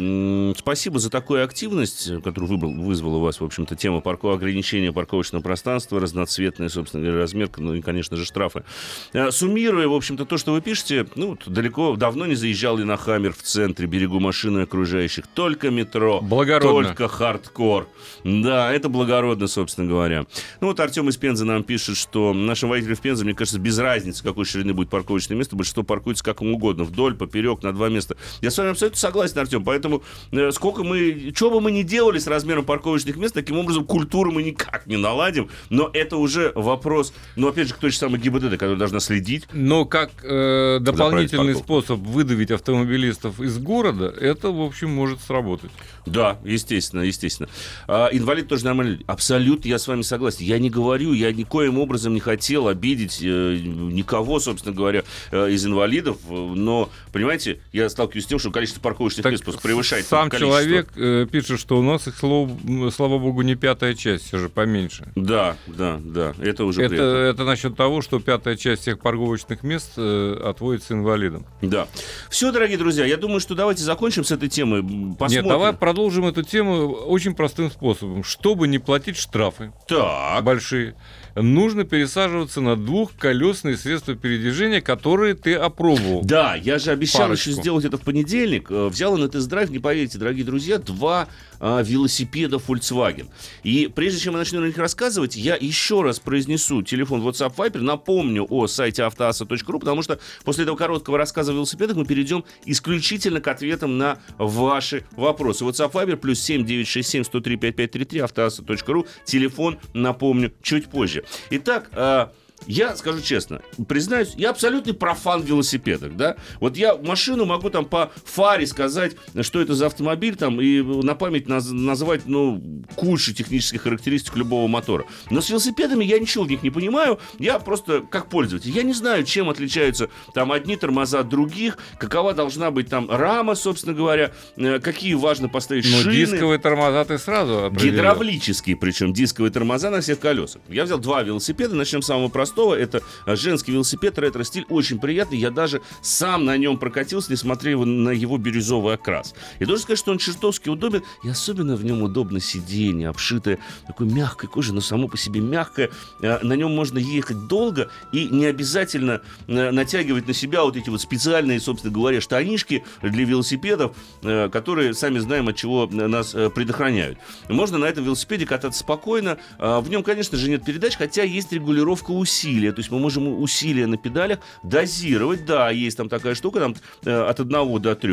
[0.58, 5.42] Спасибо за такую активность, которую выбрал, вызвала у вас, в общем-то, тема парко ограничения парковочного
[5.42, 8.64] пространства, разноцветные, собственно говоря, размерка, ну и, конечно же, штрафы.
[9.12, 12.96] Э, Суммируя, в общем-то, то, что вы пишете, ну, далеко, давно не заезжал ли на
[12.96, 15.28] Хаммер в центре, берегу машины окружающих.
[15.28, 16.20] Только метро.
[16.20, 16.88] Благородно.
[16.88, 17.88] Только хардкор.
[18.24, 20.26] Да, это благородно, собственно говоря.
[20.60, 23.78] Ну вот Артем из Пензы нам пишет, что нашим водителям в Пензе, мне кажется, без
[23.78, 28.16] разницы, какой ширины будет парковочное место, большинство паркуется как угодно, вдоль, поперек, на два места.
[28.40, 32.18] Я с вами абсолютно согласен, Артем, поэтому э, сколько мы, что бы мы ни делали
[32.18, 37.12] с размером парковочных мест, таким образом культуру мы никак не наладим, но это уже вопрос,
[37.36, 39.46] ну опять же, к той же самой ГИБДД, которая должна следить.
[39.52, 45.70] Но как э, дополнительный способ выдавить автомобилистов из города, это, в общем, может сработать.
[46.06, 47.48] Да, естественно, естественно.
[47.88, 49.04] А, инвалид тоже нормальный.
[49.06, 50.44] Абсолютно я с вами согласен.
[50.44, 55.66] Я не говорю, я никоим образом не хотел обидеть э, никого, собственно говоря, э, из
[55.66, 56.18] инвалидов.
[56.28, 60.30] э, Но, понимаете, я сталкиваюсь с тем, что количество парковочных Так мест просто превышает Сам
[60.30, 60.60] количество.
[60.62, 62.48] человек э, пишет, что у нас их, слава,
[62.90, 65.08] слава богу, не пятая часть, все же поменьше.
[65.16, 66.34] Да, да, да.
[66.40, 67.16] Это уже Это, приятно.
[67.16, 71.46] это насчет того, что пятая часть всех парковочных мест э, отводится инвалидам.
[71.62, 71.88] Да.
[72.30, 74.82] Все, дорогие друзья, я думаю, что давайте закончим с этой темой.
[74.82, 75.42] Посмотрим.
[75.42, 78.22] Нет, давай продолжим эту тему очень простым способом.
[78.22, 80.44] Чтобы не платить штрафы Так.
[80.44, 80.94] большие,
[81.34, 86.20] нужно пересаживаться на двухколесные средства передвижения, которые ты опробовал.
[86.22, 87.48] Да, я же обещал Парочку.
[87.48, 88.70] еще сделать это в понедельник.
[88.70, 91.28] Э, Взял на тест-драйв, не поверите, дорогие друзья, два
[91.60, 93.28] а, велосипеда Volkswagen.
[93.62, 97.80] И прежде чем я начну на них рассказывать, я еще раз произнесу телефон WhatsApp Viber,
[97.80, 103.40] напомню о сайте автоаса.ру, потому что после этого короткого рассказа о велосипедах мы перейдем исключительно
[103.40, 105.64] к ответам на ваши вопросы.
[105.64, 109.06] WhatsApp Viber плюс 7967 103 5533 автоаса.ру.
[109.24, 111.24] Телефон, напомню, чуть позже.
[111.50, 112.32] Итак, а,
[112.66, 116.36] я скажу честно, признаюсь, я абсолютный профан в велосипедах, да.
[116.60, 121.14] Вот я машину могу там по фаре сказать, что это за автомобиль, там, и на
[121.14, 122.62] память наз- назвать, ну,
[122.96, 125.04] кучу технических характеристик любого мотора.
[125.30, 128.70] Но с велосипедами я ничего в них не понимаю, я просто как пользователь.
[128.70, 133.54] Я не знаю, чем отличаются там одни тормоза от других, какова должна быть там рама,
[133.54, 136.14] собственно говоря, э, какие важно поставить Но шины.
[136.14, 137.92] дисковые тормоза ты сразу определил.
[137.94, 140.62] Гидравлические, причем дисковые тормоза на всех колесах.
[140.68, 142.45] Я взял два велосипеда, начнем с самого простого.
[142.46, 142.74] Простого.
[142.74, 145.38] Это женский велосипед, ретро-стиль, очень приятный.
[145.38, 149.34] Я даже сам на нем прокатился, несмотря на его бирюзовый окрас.
[149.58, 154.06] И должен сказать, что он чертовски удобен, и особенно в нем удобно сиденье, обшитое такой
[154.06, 155.90] мягкой кожей, но само по себе мягкое.
[156.22, 160.88] Э, На нем можно ехать долго и не обязательно э, натягивать на себя вот эти
[160.88, 167.18] вот специальные, собственно говоря, штанишки для велосипедов, э, которые, сами знаем, от чего нас предохраняют.
[167.48, 169.38] Можно на этом велосипеде кататься спокойно.
[169.58, 172.72] В нем, конечно же, нет передач, хотя есть регулировка усилия.
[172.72, 175.44] То есть мы можем усилия на педалях дозировать.
[175.44, 178.12] Да, есть там такая штука, там э, от 1 до 3.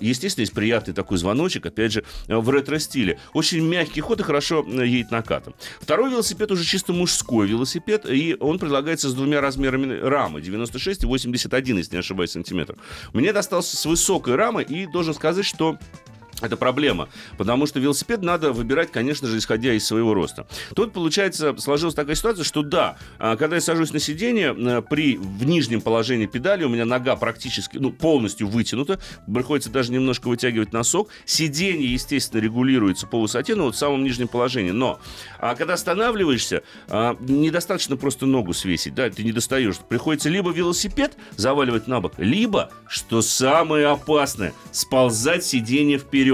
[0.00, 3.18] Естественно, есть приятный такой звоночек, опять же, э, в ретро-стиле.
[3.32, 5.54] Очень мягкий ход и хорошо э, едет накатом.
[5.80, 11.06] Второй велосипед уже чисто мужской велосипед, и он предлагается с двумя размерами рамы, 96 и
[11.06, 12.78] 81, если не ошибаюсь, сантиметров.
[13.12, 15.78] Мне достался с высокой рамой, и должен сказать, что
[16.40, 20.46] это проблема, потому что велосипед надо выбирать, конечно же, исходя из своего роста.
[20.74, 25.44] Тут, получается, сложилась такая ситуация, что да, а, когда я сажусь на сиденье, при в
[25.44, 29.00] нижнем положении педали у меня нога практически, ну, полностью вытянута,
[29.32, 31.10] приходится даже немножко вытягивать носок.
[31.24, 34.70] Сиденье, естественно, регулируется по высоте, но вот в самом нижнем положении.
[34.70, 35.00] Но
[35.38, 39.78] а когда останавливаешься, а, недостаточно просто ногу свесить, да, ты не достаешь.
[39.88, 46.29] Приходится либо велосипед заваливать на бок, либо, что самое опасное, сползать сиденье вперед.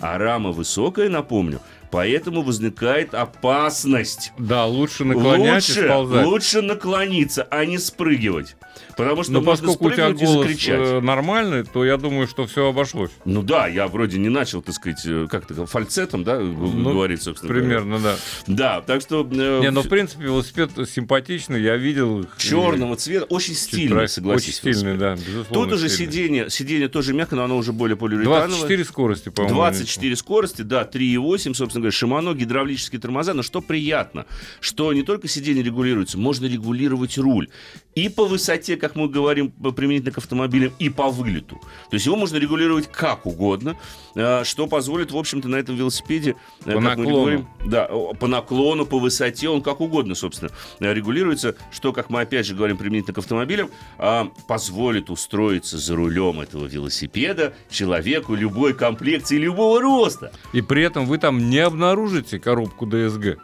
[0.00, 1.60] А рама высокая, напомню,
[1.94, 4.32] поэтому возникает опасность.
[4.38, 6.26] Да, лучше наклонять и лучше, сползать.
[6.26, 8.56] лучше наклониться, а не спрыгивать.
[8.96, 10.80] Потому что Но можно поскольку у тебя и голос закричать.
[10.80, 13.10] э, нормальный, то я думаю, что все обошлось.
[13.24, 17.52] Ну да, я вроде не начал, так сказать, э, как-то фальцетом, да, Ну, говорить, собственно
[17.54, 17.80] говоря.
[17.80, 18.16] Примерно, да.
[18.46, 19.28] Да, так что...
[19.30, 22.36] э, Не, ну, в принципе, велосипед симпатичный, я видел их.
[22.38, 24.48] и черного цвета, очень чуть стильный, про- согласись.
[24.48, 25.44] Очень стильный, да, безусловно.
[25.52, 28.48] Тут уже сиденье, сиденье тоже мягкое, но оно уже более полиуретановое.
[28.48, 29.56] 24 скорости, по-моему.
[29.56, 33.34] 24 скорости, да, 3,8, собственно говоря, Шимано, гидравлические тормоза.
[33.34, 34.26] Но что приятно,
[34.60, 37.48] что не только сиденье регулируется, можно регулировать руль.
[37.94, 41.60] И по высоте, как мы говорим, применительно к автомобилям, и по вылету.
[41.90, 43.76] То есть его можно регулировать как угодно,
[44.16, 46.34] э, что позволит, в общем-то, на этом велосипеде...
[46.64, 47.20] э, По наклону.
[47.20, 47.86] говорим, да,
[48.18, 52.54] по наклону, по высоте, он как угодно, собственно, э, регулируется, что, как мы опять же
[52.54, 59.80] говорим применительно к автомобилям, а, позволит устроиться за рулем этого велосипеда человеку любой комплекции, любого
[59.80, 60.32] роста.
[60.52, 63.38] И при этом вы там не обнаружите коробку DSG.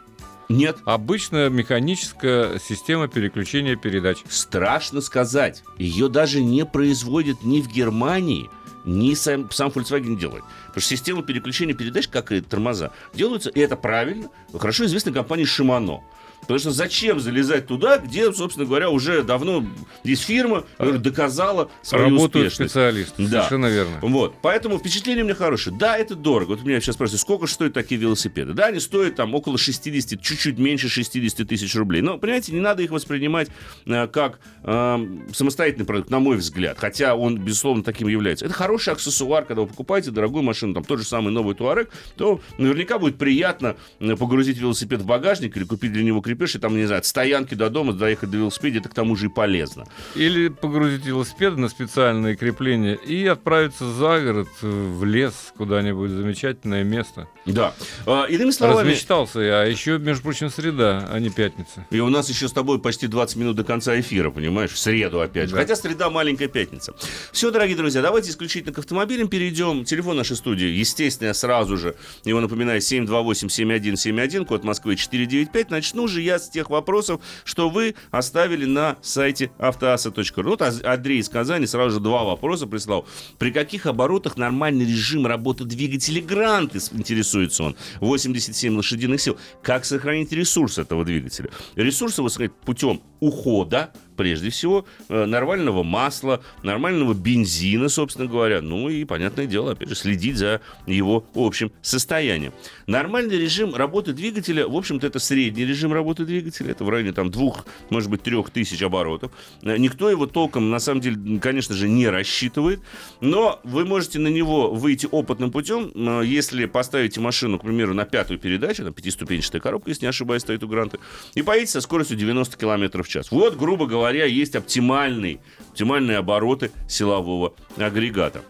[0.49, 4.17] Нет, Обычная механическая система переключения передач.
[4.29, 8.49] страшно сказать, ее даже не производят ни в Германии,
[8.83, 10.43] ни сам, сам Volkswagen делает.
[10.67, 15.45] Потому что система переключения передач, как и тормоза, делаются, и это правильно, хорошо известной компании
[15.45, 16.01] Shimano.
[16.41, 19.65] Потому что зачем залезать туда, где, собственно говоря, уже давно
[20.03, 22.71] есть фирма, которая доказала свою Работают успешность.
[22.71, 23.29] специалисты, Да.
[23.43, 23.99] совершенно верно.
[24.01, 25.75] Вот, поэтому впечатление у меня хорошее.
[25.77, 26.49] Да, это дорого.
[26.51, 28.53] Вот меня сейчас спрашивают, сколько стоят такие велосипеды?
[28.53, 32.01] Да, они стоят там около 60, чуть-чуть меньше 60 тысяч рублей.
[32.01, 33.49] Но, понимаете, не надо их воспринимать
[33.85, 36.77] э, как э, самостоятельный продукт, на мой взгляд.
[36.79, 38.45] Хотя он, безусловно, таким является.
[38.45, 42.41] Это хороший аксессуар, когда вы покупаете дорогую машину, там тот же самый новый Туарек, то
[42.57, 46.75] наверняка будет приятно э, погрузить велосипед в багажник или купить для него крепеж, и там,
[46.75, 49.85] не знаю, от стоянки до дома доехать до велосипеда, это к тому же и полезно.
[50.15, 57.27] Или погрузить велосипед на специальные крепления и отправиться за город, в лес, куда-нибудь замечательное место.
[57.45, 57.73] Да.
[58.05, 58.87] А, иными словами...
[58.87, 59.61] Размечтался я.
[59.61, 61.85] А еще, между прочим, среда, а не пятница.
[61.89, 64.71] И у нас еще с тобой почти 20 минут до конца эфира, понимаешь?
[64.71, 65.55] В среду опять же.
[65.55, 65.61] Да.
[65.61, 66.93] Хотя среда маленькая пятница.
[67.31, 69.85] Все, дорогие друзья, давайте исключительно к автомобилям перейдем.
[69.85, 75.71] Телефон нашей студии, естественно, сразу же его напоминаю, 728-7171, код Москвы 495.
[75.71, 80.49] Начну же я с тех вопросов, что вы оставили на сайте автоаса.ру.
[80.49, 83.07] Вот Андрей из Казани сразу же два вопроса прислал.
[83.37, 87.75] При каких оборотах нормальный режим работы двигателя Гранты, интересуется он.
[87.99, 89.37] 87 лошадиных сил.
[89.61, 91.49] Как сохранить ресурс этого двигателя?
[91.75, 98.61] Ресурсы, вот сказать, путем ухода, прежде всего, э, нормального масла, нормального бензина, собственно говоря.
[98.61, 102.53] Ну и, понятное дело, опять же, следить за его общим состоянием.
[102.85, 106.69] Нормальный режим работы двигателя, в общем-то, это средний режим работы двигателя.
[106.69, 109.31] Это в районе там двух, может быть, трех тысяч оборотов.
[109.63, 112.79] Э, Никто его толком, на самом деле, конечно же, не рассчитывает.
[113.21, 118.05] Но вы можете на него выйти опытным путем, э, если поставите машину, к примеру, на
[118.05, 120.99] пятую передачу, на пятиступенчатая коробка, если не ошибаюсь, стоит у Гранты,
[121.33, 123.31] и поедете со скоростью 90 км в час.
[123.31, 128.41] Вот, грубо говоря, есть оптимальный, оптимальные обороты силового агрегата.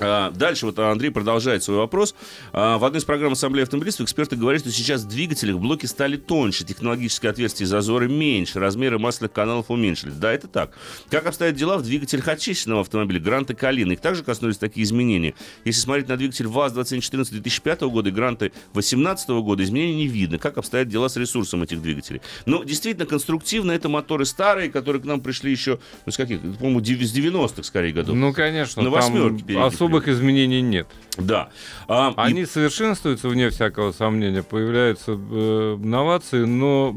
[0.00, 2.14] А, Дальше вот Андрей продолжает свой вопрос.
[2.52, 6.16] А, В одной из программ Ассамблеи автомобилистов эксперты говорят, что сейчас в двигателях блоки стали
[6.16, 10.14] тоньше, технологические отверстия и зазоры меньше, размеры масляных каналов уменьшились.
[10.14, 10.76] Да, это так.
[11.10, 13.92] Как обстоят дела в двигателях отечественного автомобиля Грант и Калина?
[13.92, 15.34] Их также коснулись такие изменения.
[15.64, 20.38] Если смотреть на двигатель ВАЗ-2114 2005 года и Гранты 2018 года, изменений не видно.
[20.38, 22.20] Как обстоят дела с ресурсом этих двигателей?
[22.46, 26.80] Ну, действительно, конструктивно это моторы старые, которые к нам пришли еще, ну, с каких, по-моему,
[26.80, 28.16] с 90-х, скорее, годов.
[28.16, 30.86] Ну, конечно, На там восьмерке передних особых изменений нет.
[31.16, 31.48] Да.
[31.86, 36.96] А, и- Они совершенствуются, вне всякого сомнения, появляются э, новации, но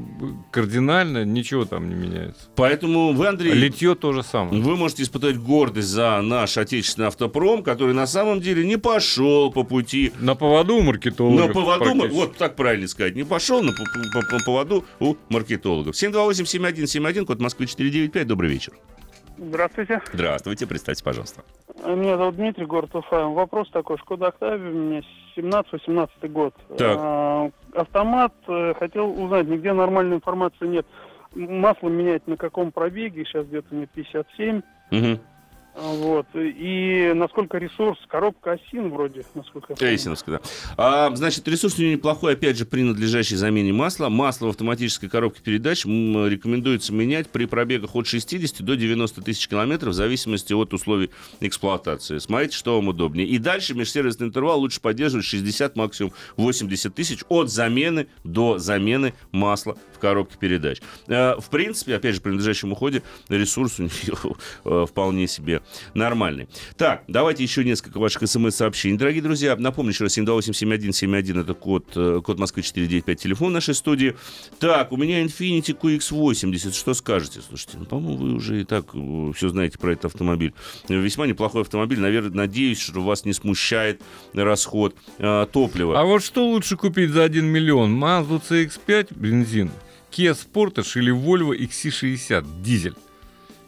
[0.52, 2.50] кардинально ничего там не меняется.
[2.56, 4.62] Поэтому вы, Андрей, Литье то же самое.
[4.62, 9.64] вы можете испытать гордость за наш отечественный автопром, который на самом деле не пошел по
[9.64, 11.48] пути На поводу у маркетологов.
[11.48, 13.84] на поводу, вот так правильно сказать, не пошел на, по-
[14.22, 15.96] по- по- поводу у маркетологов.
[15.96, 18.74] 728-7171, код Москвы 495, добрый вечер.
[19.38, 20.02] Здравствуйте.
[20.14, 21.42] Здравствуйте, представьте, пожалуйста.
[21.86, 23.28] Меня зовут Дмитрий, город Уфа.
[23.28, 23.98] Вопрос такой.
[24.00, 25.02] Шкода Октавия у меня
[25.36, 26.56] 17-18 год.
[26.78, 26.98] Так.
[27.00, 28.34] А, автомат.
[28.48, 30.86] э, Хотел узнать, нигде нормальной информации нет.
[31.36, 33.26] Масло менять на каком пробеге?
[33.26, 34.62] Сейчас где-то мне 57.
[34.92, 35.20] Угу.
[35.80, 36.26] А, Вот.
[36.36, 38.00] И насколько ресурс?
[38.08, 39.92] Коробка осин вроде, насколько я помню.
[39.94, 40.50] Эйсиновская, да.
[40.76, 44.10] А, значит, ресурс у нее неплохой, опять же, при надлежащей замене масла.
[44.10, 49.94] Масло в автоматической коробке передач рекомендуется менять при пробегах от 60 до 90 тысяч километров
[49.94, 51.12] в зависимости от условий
[51.42, 52.18] эксплуатации.
[52.18, 53.28] Смотрите, что вам удобнее.
[53.28, 59.78] И дальше межсервисный интервал лучше поддерживать 60, максимум 80 тысяч от замены до замены масла
[59.94, 60.82] в коробке передач.
[61.08, 64.16] Э, В принципе, опять же, при надлежащем уходе ресурс у нее
[64.66, 65.62] э, вполне себе
[65.94, 66.48] нормальный.
[66.78, 68.98] Так, давайте еще несколько ваших смс-сообщений.
[68.98, 74.16] Дорогие друзья, напомню еще раз, 728-7171 это код, э, код Москвы 495, телефон нашей студии.
[74.60, 77.42] Так, у меня Infiniti QX80, что скажете?
[77.48, 78.86] Слушайте, ну, по-моему, вы уже и так
[79.36, 80.54] все знаете про этот автомобиль.
[80.90, 84.02] Весьма неплохой автомобиль, наверное, надеюсь, что вас не смущает
[84.34, 86.00] расход э, топлива.
[86.00, 87.98] А вот что лучше купить за 1 миллион?
[88.02, 89.72] Mazda CX-5 бензин,
[90.12, 92.96] Kia Sportage или Volvo XC60 дизель?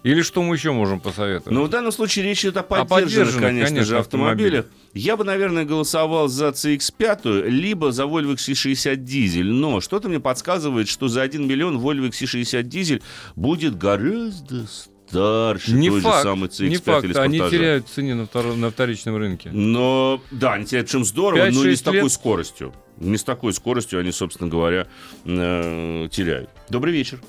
[0.04, 1.52] Или что мы еще можем посоветовать?
[1.52, 4.66] Но в данном случае речь идет о поддержанных, поддержанных, конечно, конечно, же, автомобилях.
[4.94, 9.52] Я бы, наверное, голосовал за CX-5, либо за Volvo XC60 дизель.
[9.52, 13.02] Но что-то мне подсказывает, что за 1 миллион Volvo XC60 дизель
[13.36, 14.66] будет гораздо
[15.10, 18.22] старше не той факт, же самой CX-5 не факт, или они теряют в цене на,
[18.24, 19.50] второ- на вторичном рынке.
[19.52, 22.12] Но, да, они теряют, причем здорово, но не 5-6 с такой лет.
[22.12, 22.74] скоростью.
[22.98, 24.88] Не с такой скоростью они, собственно говоря,
[25.26, 26.50] э, теряют.
[26.70, 27.20] Добрый вечер.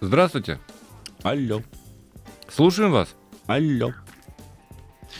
[0.00, 0.58] Здравствуйте,
[1.22, 1.62] Алло.
[2.48, 3.14] Слушаем вас.
[3.46, 3.92] Алло.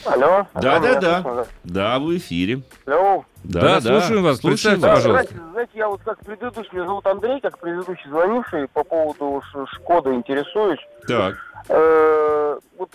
[0.05, 0.47] Алло.
[0.53, 1.21] Да, Алло, да, да.
[1.21, 2.61] слышно, Да, вы в эфире.
[2.85, 3.25] Алло.
[3.43, 4.97] Да, слушаем вас, Слушаем представьте, вас.
[5.03, 5.33] пожалуйста.
[5.33, 9.65] знаете, знаете, я вот как предыдущий, меня зовут Андрей, как предыдущий звонивший, по поводу Ш-
[9.73, 10.79] Шкоды интересуюсь.
[11.07, 11.35] Так.
[11.69, 12.91] Э, вот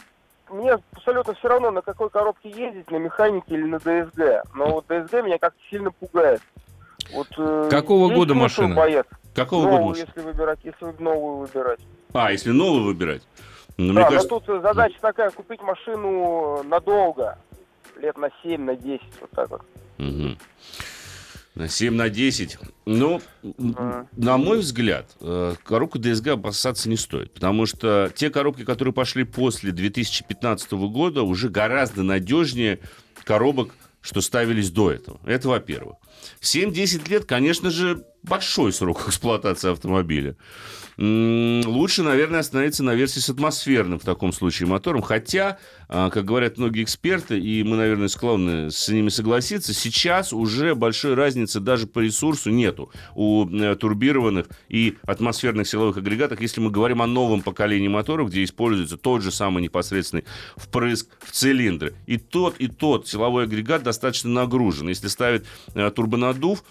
[0.51, 4.45] мне абсолютно все равно, на какой коробке ездить, на механике или на ДСГ.
[4.55, 6.41] Но вот ДСГ меня как-то сильно пугает.
[7.13, 8.75] Вот, э, Какого года машина?
[8.75, 9.15] бояться?
[9.35, 9.99] Какого Новую, года?
[10.01, 11.81] если выбирать, если новую выбирать.
[12.13, 13.23] А, если новую выбирать?
[13.77, 17.39] Ну, мне да, кажется, но тут задача такая, купить машину надолго.
[18.01, 19.63] Лет на 7, на 10, вот так вот.
[19.99, 20.39] Мгм.
[21.55, 22.59] На 7 на 10.
[22.85, 24.09] Ну, Мгм.
[24.17, 27.33] на мой взгляд, э, коробку DSG опасаться не стоит.
[27.33, 32.81] Потому что те коробки, которые пошли после 2015 года, уже гораздо надежнее
[33.25, 35.21] коробок, что ставились до этого.
[35.25, 35.97] Это во-первых.
[36.41, 40.37] 7-10 лет, конечно же, большой срок эксплуатации автомобиля.
[40.97, 45.03] Лучше, наверное, остановиться на версии с атмосферным в таком случае мотором.
[45.03, 45.59] Хотя,
[45.89, 51.15] а, как говорят многие эксперты, и мы, наверное, склонны с ними согласиться, сейчас уже большой
[51.15, 57.03] разницы даже по ресурсу нету у э, турбированных и атмосферных силовых агрегатов, если мы говорим
[57.03, 60.25] о новом поколении моторов, где используется тот же самый непосредственный
[60.57, 61.95] впрыск в цилиндры.
[62.07, 64.89] И тот, и тот силовой агрегат достаточно нагружен.
[64.89, 65.43] Если ставить
[65.75, 66.63] э, турбонаддув,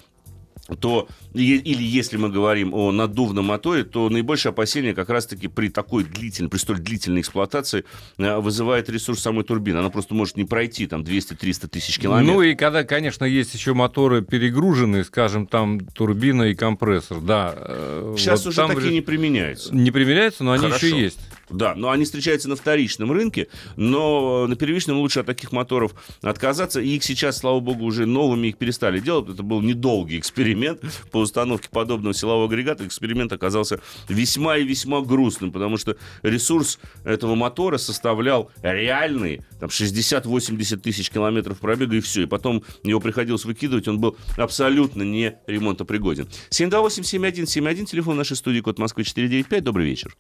[0.80, 6.06] то или если мы говорим о наддувном моторе, то наибольшее опасение как раз-таки при такой
[6.06, 7.84] длительной, при столь длительной эксплуатации
[8.18, 9.78] э, вызывает ресурс самой турбины.
[9.80, 12.36] Она просто может не пройти там 200-300 тысяч километров.
[12.36, 17.54] Ну и когда, конечно, есть еще моторы перегруженные, скажем, там турбина и компрессор, да.
[17.58, 19.76] э, Сейчас вот уже такие же не применяются.
[19.76, 20.86] не применяются, но они Хорошо.
[20.86, 21.20] еще есть.
[21.54, 26.82] Да, но они встречаются на вторичном рынке, но на первичном лучше от таких моторов отказаться.
[26.82, 29.30] И их сейчас, слава богу, уже новыми их перестали делать.
[29.30, 32.86] Это был недолгий эксперимент по установке подобного силового агрегата.
[32.88, 40.78] Эксперимент оказался весьма и весьма грустным, потому что ресурс этого мотора составлял реальные там, 60-80
[40.78, 42.24] тысяч километров пробега и все.
[42.24, 46.28] И потом его приходилось выкидывать, он был абсолютно не ремонтопригоден.
[46.50, 49.64] 728-7171, телефон нашей студии, код Москвы 495.
[49.64, 50.18] Добрый вечер.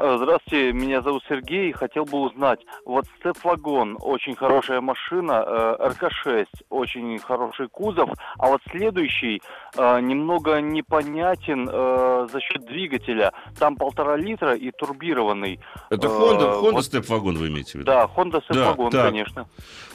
[0.00, 1.72] Э, Здравствуйте, меня зовут Сергей.
[1.72, 8.60] Хотел бы узнать, вот Степвагон, очень хорошая машина, э, РК-6, очень хороший кузов, а вот
[8.70, 9.42] следующий
[9.76, 13.32] э, немного непонятен за счет двигателя.
[13.58, 15.58] Там полтора литра и турбированный.
[15.90, 17.86] Это Honda, Honda вот- степ-вагон вы имеете в виду?
[17.86, 19.06] Да, Honda Степвагон, так.
[19.06, 19.48] конечно.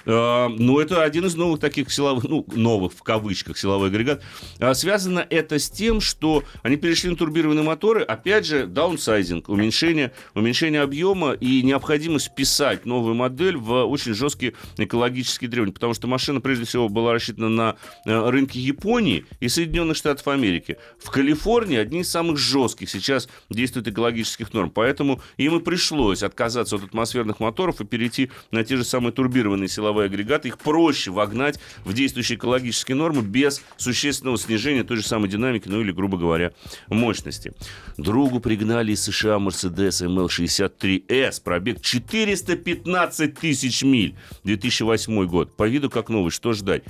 [0.05, 4.21] Ну, это один из новых таких силовых, ну, новых в кавычках силовой агрегат.
[4.59, 9.92] А Связано это с тем, что они перешли на турбированные моторы, опять же, даунсайзинг, уменьшение,
[10.33, 16.41] уменьшение объема и необходимость вписать новую модель в очень жесткие экологические требования, потому что машина,
[16.41, 17.75] прежде всего, была рассчитана на
[18.05, 20.77] э, рынке Японии и Соединенных Штатов Америки.
[20.99, 26.75] В Калифорнии одни из самых жестких сейчас действует экологических норм, поэтому им и пришлось отказаться
[26.75, 30.49] от атмосферных моторов и перейти на те же самые турбированные силовые агрегаты.
[30.49, 35.81] Их проще вогнать в действующие экологические нормы без существенного снижения той же самой динамики, ну
[35.81, 36.53] или, грубо говоря,
[36.87, 37.53] мощности.
[37.97, 39.39] Другу пригнали из США
[39.83, 45.55] Mercedes ML63S, пробег 415 тысяч миль, 2008 год.
[45.55, 46.83] По виду как новый, что ждать?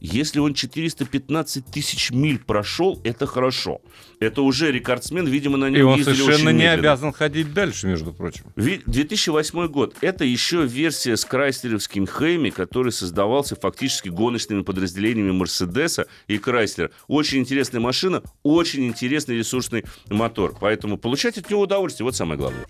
[0.00, 3.80] Если он 415 тысяч миль прошел, это хорошо.
[4.20, 8.44] Это уже рекордсмен, видимо, на нем И он совершенно не обязан ходить дальше, между прочим.
[8.56, 9.96] Ви- 2008 год.
[10.00, 16.90] Это еще версия с крайслеровским Хэми, который создавался фактически гоночными подразделениями Мерседеса и Крайслера.
[17.08, 20.56] Очень интересная машина, очень интересный ресурсный мотор.
[20.60, 22.04] Поэтому получать от него удовольствие.
[22.04, 22.66] Вот самое главное.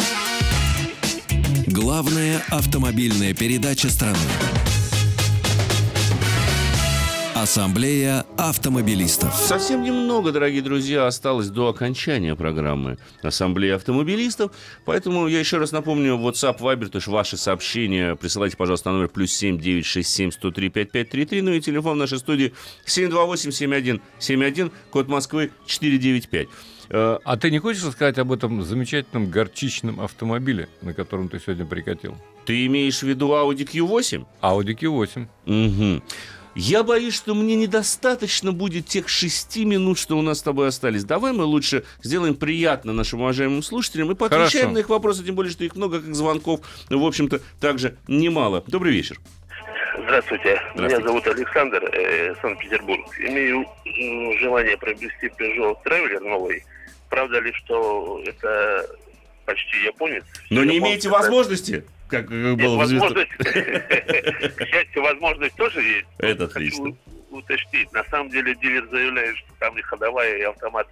[1.66, 4.18] Главная автомобильная передача страны.
[7.34, 9.32] Ассамблея автомобилистов.
[9.32, 14.50] Совсем немного, дорогие друзья, осталось до окончания программы Ассамблеи автомобилистов.
[14.84, 19.08] Поэтому я еще раз напомню, WhatsApp, Viber, то есть ваши сообщения присылайте, пожалуйста, на номер
[19.08, 21.42] плюс 7 967 103 5533.
[21.42, 22.52] Ну и телефон нашей студии
[22.86, 26.48] 728 71 71, код Москвы 495.
[26.90, 31.66] Э, А ты не хочешь рассказать об этом замечательном горчичном автомобиле, на котором ты сегодня
[31.66, 32.16] прикатил?
[32.46, 34.24] Ты имеешь в виду Audi Q8?
[34.42, 35.26] Audi Q8.
[35.46, 36.02] Угу.
[36.54, 41.04] Я боюсь, что мне недостаточно будет тех шести минут, что у нас с тобой остались.
[41.04, 44.70] Давай мы лучше сделаем приятно нашим уважаемым слушателям и поотвечаем Хорошо.
[44.70, 46.60] на их вопросы, тем более, что их много, как звонков,
[46.90, 48.64] в общем-то, также немало.
[48.66, 49.20] Добрый вечер.
[50.02, 50.60] Здравствуйте.
[50.74, 50.96] Здравствуйте.
[50.96, 53.06] Меня зовут Александр, э, Санкт-Петербург.
[53.20, 53.64] Имею
[54.40, 56.64] желание приобрести Peugeot Traveler новый.
[57.10, 58.86] Правда ли, что это
[59.46, 60.24] почти японец?
[60.50, 66.06] Но не имеете возможности, как было возможность, к счастью, возможность тоже есть.
[66.18, 66.94] Это отлично.
[67.30, 67.92] уточнить.
[67.92, 70.88] На самом деле дилер заявляет, что там и ходовая, и автомат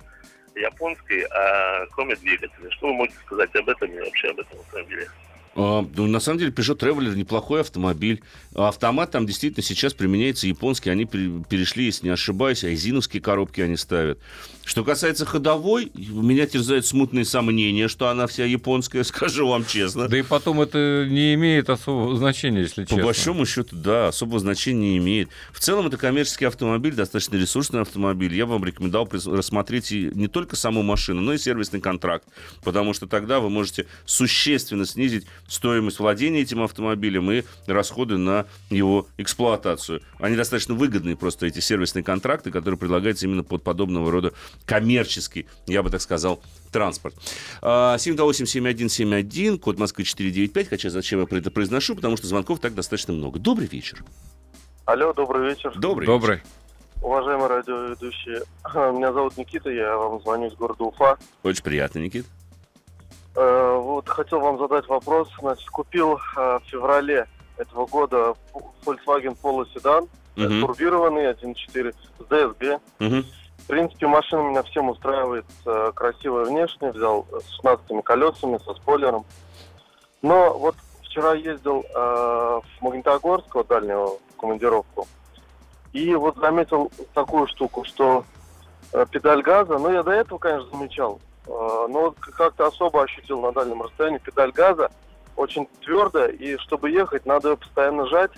[0.54, 2.70] японский, а кроме двигателя.
[2.70, 5.08] Что вы можете сказать об этом и вообще об этом автомобиле?
[5.54, 8.22] А, ну, на самом деле, Peugeot Traveler неплохой автомобиль.
[8.54, 10.90] А Автомат там действительно сейчас применяется японский.
[10.90, 14.18] Они пере- перешли, если не ошибаюсь, айзиновские коробки они ставят.
[14.66, 20.08] Что касается ходовой, меня терзают смутные сомнения, что она вся японская, скажу вам честно.
[20.08, 23.04] Да и потом это не имеет особого значения, если По честно.
[23.04, 25.28] большому счету, да, особого значения не имеет.
[25.52, 28.34] В целом, это коммерческий автомобиль, достаточно ресурсный автомобиль.
[28.34, 32.26] Я вам рекомендовал рассмотреть не только саму машину, но и сервисный контракт,
[32.64, 39.06] потому что тогда вы можете существенно снизить стоимость владения этим автомобилем и расходы на его
[39.16, 40.02] эксплуатацию.
[40.18, 44.32] Они достаточно выгодные просто, эти сервисные контракты, которые предлагаются именно под подобного рода
[44.64, 46.40] коммерческий, я бы так сказал,
[46.72, 47.14] транспорт.
[47.62, 50.68] А, 728-7171, код Москвы 495.
[50.68, 53.38] Хотя зачем я это произношу, потому что звонков так достаточно много.
[53.38, 54.04] Добрый вечер.
[54.84, 55.72] Алло, добрый вечер.
[55.76, 56.07] Добрый.
[56.07, 56.42] Добрый.
[57.02, 58.42] Уважаемые радиоведущие,
[58.74, 61.18] меня зовут Никита, я вам звоню из города Уфа.
[61.42, 62.24] Очень приятно, Никит.
[63.34, 65.28] Э, Вот хотел вам задать вопрос.
[65.38, 67.26] Значит, купил э, в феврале
[67.59, 68.34] этого года
[68.84, 70.61] Volkswagen Polo седан, Мгм.
[70.62, 72.80] турбированный 1.4 с DSG.
[72.98, 73.24] Мгм.
[73.66, 79.26] В принципе, машина меня всем устраивает, э, красивая внешне, взял с 16 колесами, со спойлером.
[80.22, 85.08] Но вот вчера ездил э, в Магнитогорск, вот дальнюю командировку,
[85.92, 88.24] и вот заметил такую штуку, что
[88.92, 93.50] э, педаль газа, ну я до этого, конечно, замечал, э, но как-то особо ощутил на
[93.50, 94.92] дальнем расстоянии, педаль газа
[95.34, 98.30] очень твердая, и чтобы ехать, надо ее постоянно жать,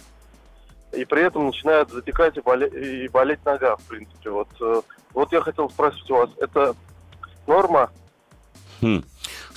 [0.92, 4.30] и при этом начинает затекать и, боле- и болеть нога, в принципе.
[4.30, 4.82] Вот, э,
[5.12, 6.74] вот я хотел спросить у вас, это
[7.46, 7.90] норма
[8.80, 9.02] Хм.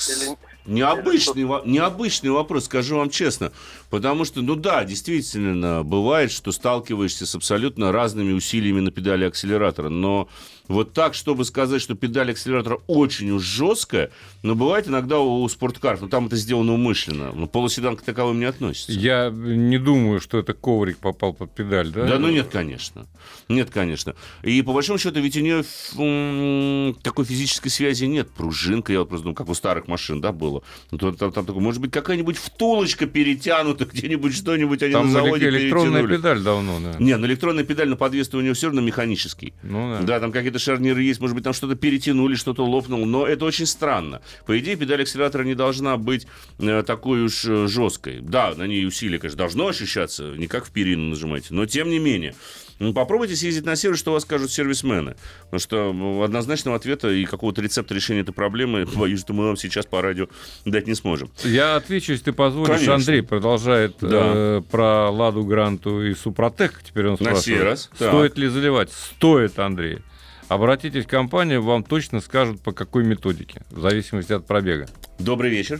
[0.07, 0.38] Или...
[0.65, 3.51] Необычный, во- необычный вопрос, скажу вам честно.
[3.92, 9.89] Потому что, ну да, действительно, бывает, что сталкиваешься с абсолютно разными усилиями на педали акселератора.
[9.89, 10.30] Но
[10.70, 14.12] вот так, чтобы сказать, что педаль акселератора очень уж жесткая,
[14.42, 17.34] но бывает иногда у спорткаров, но там это сделано умышленно.
[17.34, 18.94] Но полуседан к таковым не относится.
[18.94, 22.06] Я не думаю, что это коврик попал под педаль, да?
[22.06, 23.06] Да, ну нет, конечно.
[23.50, 24.16] Нет, конечно.
[24.44, 25.64] И по большому счету, ведь у нее
[25.98, 28.32] м, такой физической связи нет.
[28.32, 30.64] Пружинка, я вот просто думаю, как у старых машин, да, было.
[30.92, 35.11] Ну, там, там, там такой, может быть, какая-нибудь втулочка перетянута, где-нибудь что-нибудь они Там на
[35.11, 36.17] заводе электронная перетянули.
[36.17, 36.95] педаль давно, да.
[36.99, 39.53] Не, ну электронная педаль на подвес у него все равно механический.
[39.63, 40.01] Ну да.
[40.01, 43.65] Да, там какие-то шарниры есть, может быть, там что-то перетянули, что-то лопнуло, но это очень
[43.65, 44.21] странно.
[44.45, 46.27] По идее, педаль акселератора не должна быть
[46.59, 48.19] э, такой уж э, жесткой.
[48.21, 51.99] Да, на ней усилие, конечно, должно ощущаться, не как в перину нажимаете, но тем не
[51.99, 52.36] менее.
[52.82, 55.15] Ну, Попробуйте съездить на сервис, что у вас скажут сервисмены.
[55.45, 59.55] Потому что ну, однозначного ответа и какого-то рецепта решения этой проблемы, боюсь, что мы вам
[59.55, 60.27] сейчас по радио
[60.65, 61.29] дать не сможем.
[61.43, 62.69] Я отвечу, если ты позволишь.
[62.73, 62.95] Конечно.
[62.95, 64.07] Андрей продолжает Да.
[64.34, 66.82] э, про Ладу Гранту и Супротек.
[66.84, 67.43] Теперь он На спрашивает.
[67.43, 67.91] сей раз.
[67.93, 68.91] Стоит ли заливать?
[68.91, 69.99] Стоит, Андрей.
[70.47, 74.88] Обратитесь в компанию, вам точно скажут, по какой методике, в зависимости от пробега.
[75.19, 75.79] Добрый вечер.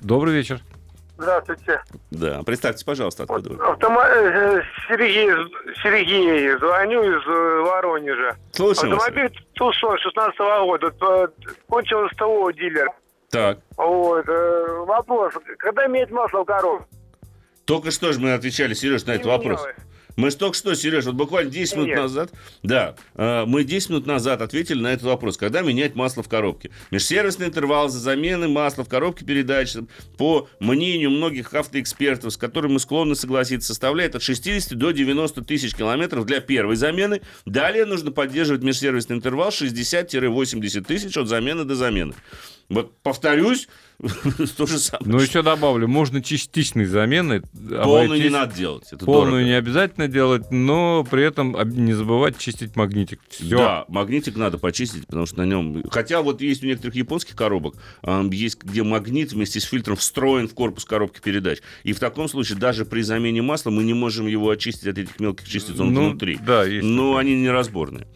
[0.00, 0.62] Добрый вечер.
[1.18, 1.82] Здравствуйте.
[2.12, 3.64] Да, представьте, пожалуйста, откуда вы.
[3.64, 4.04] Автома...
[4.06, 5.28] э, Сергей,
[5.82, 8.36] Сергей, звоню из э, Воронежа.
[8.52, 9.02] Слушаем вас.
[9.08, 10.90] Автомобиль Тусон 16 года.
[10.92, 11.28] Т-
[11.68, 12.92] Кончил СТО у дилера.
[13.30, 13.58] Так.
[13.76, 14.28] Вот.
[14.28, 15.34] э, Вопрос.
[15.58, 16.86] Когда менять масло в коробке?
[17.64, 19.60] Только что же мы отвечали, Сереж, на этот вопрос.
[19.60, 19.76] менялось.
[20.18, 21.96] Мы же только что, Сереж, вот буквально 10 минут Нет.
[21.96, 22.32] назад,
[22.64, 26.72] да, э, мы 10 минут назад ответили на этот вопрос, когда менять масло в коробке.
[26.90, 29.76] Межсервисный интервал за замены масла в коробке передач,
[30.16, 35.72] по мнению многих автоэкспертов, с которыми мы склонны согласиться, составляет от 60 до 90 тысяч
[35.76, 37.20] километров для первой замены.
[37.46, 42.14] Далее нужно поддерживать межсервисный интервал 60-80 тысяч от замены до замены.
[42.68, 43.66] Вот повторюсь,
[44.58, 45.10] то же самое.
[45.10, 47.40] Но еще добавлю, можно частичной заменой
[47.82, 48.84] Полную не надо делать.
[48.92, 49.44] Это Полную дорого.
[49.44, 53.20] не обязательно делать, но при этом не забывать чистить магнитик.
[53.30, 53.56] Все.
[53.56, 55.82] Да, магнитик надо почистить, потому что на нем...
[55.90, 60.46] Хотя вот есть у некоторых японских коробок, ам, есть где магнит вместе с фильтром встроен
[60.46, 61.60] в корпус коробки передач.
[61.84, 65.18] И в таком случае даже при замене масла мы не можем его очистить от этих
[65.20, 66.38] мелких частиц, он Ну, внутри.
[66.44, 67.20] да, есть Но такое.
[67.22, 68.06] они неразборные.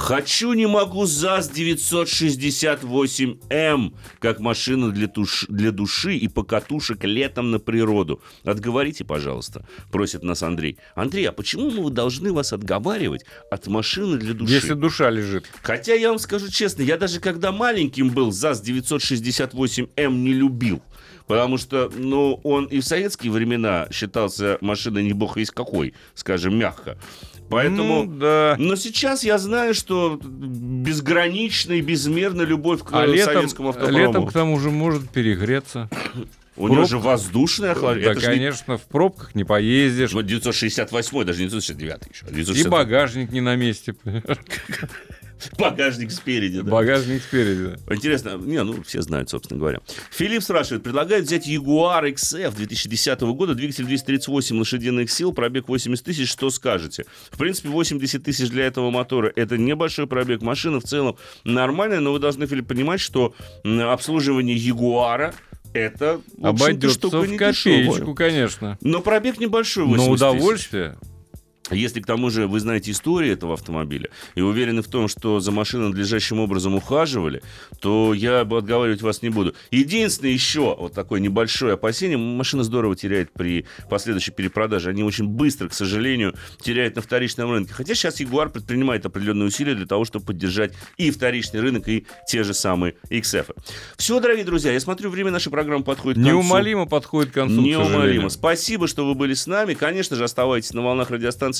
[0.00, 7.58] Хочу, не могу ЗАЗ 968М, как машина для, туш- для души и покатушек летом на
[7.58, 8.22] природу.
[8.42, 10.78] Отговорите, пожалуйста, просит нас Андрей.
[10.94, 14.54] Андрей, а почему мы должны вас отговаривать от машины для души?
[14.54, 15.44] Если душа лежит.
[15.62, 20.80] Хотя я вам скажу честно, я даже когда маленьким был, ЗАЗ 968М не любил.
[21.26, 26.56] Потому что, ну, он и в советские времена считался машиной не бог весь какой, скажем,
[26.58, 26.96] мягко.
[27.50, 28.04] Поэтому...
[28.04, 28.56] Ну, да.
[28.58, 33.98] Но сейчас я знаю, что безграничная безмерная любовь к А э, летом, советскому автопрому.
[33.98, 35.88] летом к тому же может перегреться.
[36.56, 38.06] У него же воздушное охлаждение.
[38.06, 40.12] Да, Это же не- конечно, в пробках не поездишь.
[40.12, 42.26] Вот 968 даже не 969 еще.
[42.26, 42.70] а И 968.
[42.70, 43.94] багажник не на месте.
[45.58, 46.70] Багажник спереди, да.
[46.70, 47.76] Багажник спереди.
[47.86, 47.94] да.
[47.94, 49.80] Интересно, не, ну, все знают, собственно говоря.
[50.10, 56.30] Филипп спрашивает, предлагает взять Jaguar XF 2010 года, двигатель 238 лошадиных сил, пробег 80 тысяч,
[56.30, 57.04] что скажете?
[57.30, 60.42] В принципе, 80 тысяч для этого мотора, это небольшой пробег.
[60.42, 63.34] Машина в целом нормальная, но вы должны, Филипп, понимать, что
[63.64, 65.34] обслуживание Ягуара
[65.72, 68.78] это, Обойдется в копеечку, конечно.
[68.80, 70.96] Но пробег небольшой, 80 Но тысяч.
[71.70, 75.50] Если к тому же вы знаете историю этого автомобиля и уверены в том, что за
[75.50, 77.42] машиной надлежащим образом ухаживали,
[77.80, 79.54] то я отговаривать вас не буду.
[79.70, 82.18] Единственное еще вот такое небольшое опасение.
[82.18, 84.90] Машина здорово теряет при последующей перепродаже.
[84.90, 87.72] Они очень быстро, к сожалению, теряют на вторичном рынке.
[87.72, 92.42] Хотя сейчас Jaguar предпринимает определенные усилия для того, чтобы поддержать и вторичный рынок, и те
[92.42, 93.54] же самые XF.
[93.96, 96.36] Все, дорогие друзья, я смотрю, время нашей программы подходит к концу.
[96.38, 97.92] Неумолимо подходит к концу, к Неумолимо.
[97.94, 98.30] сожалению.
[98.30, 99.74] Спасибо, что вы были с нами.
[99.74, 101.10] Конечно же, оставайтесь на волнах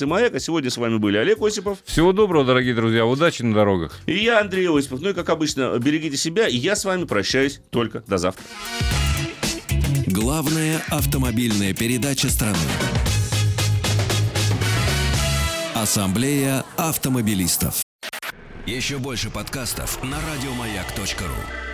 [0.01, 0.35] радиостанции «Маяк».
[0.35, 3.05] А сегодня с вами были Олег Осипов Всего доброго, дорогие друзья.
[3.05, 3.99] Удачи на дорогах.
[4.05, 5.01] и я, Андрей Осипов.
[5.01, 6.47] Ну и, как обычно, берегите себя.
[6.47, 8.43] И я с вами прощаюсь только до завтра.
[10.07, 12.57] Главная автомобильная передача страны.
[15.73, 17.81] Ассамблея автомобилистов.
[18.67, 21.70] Еще больше подкастов на радиомаяк.ру.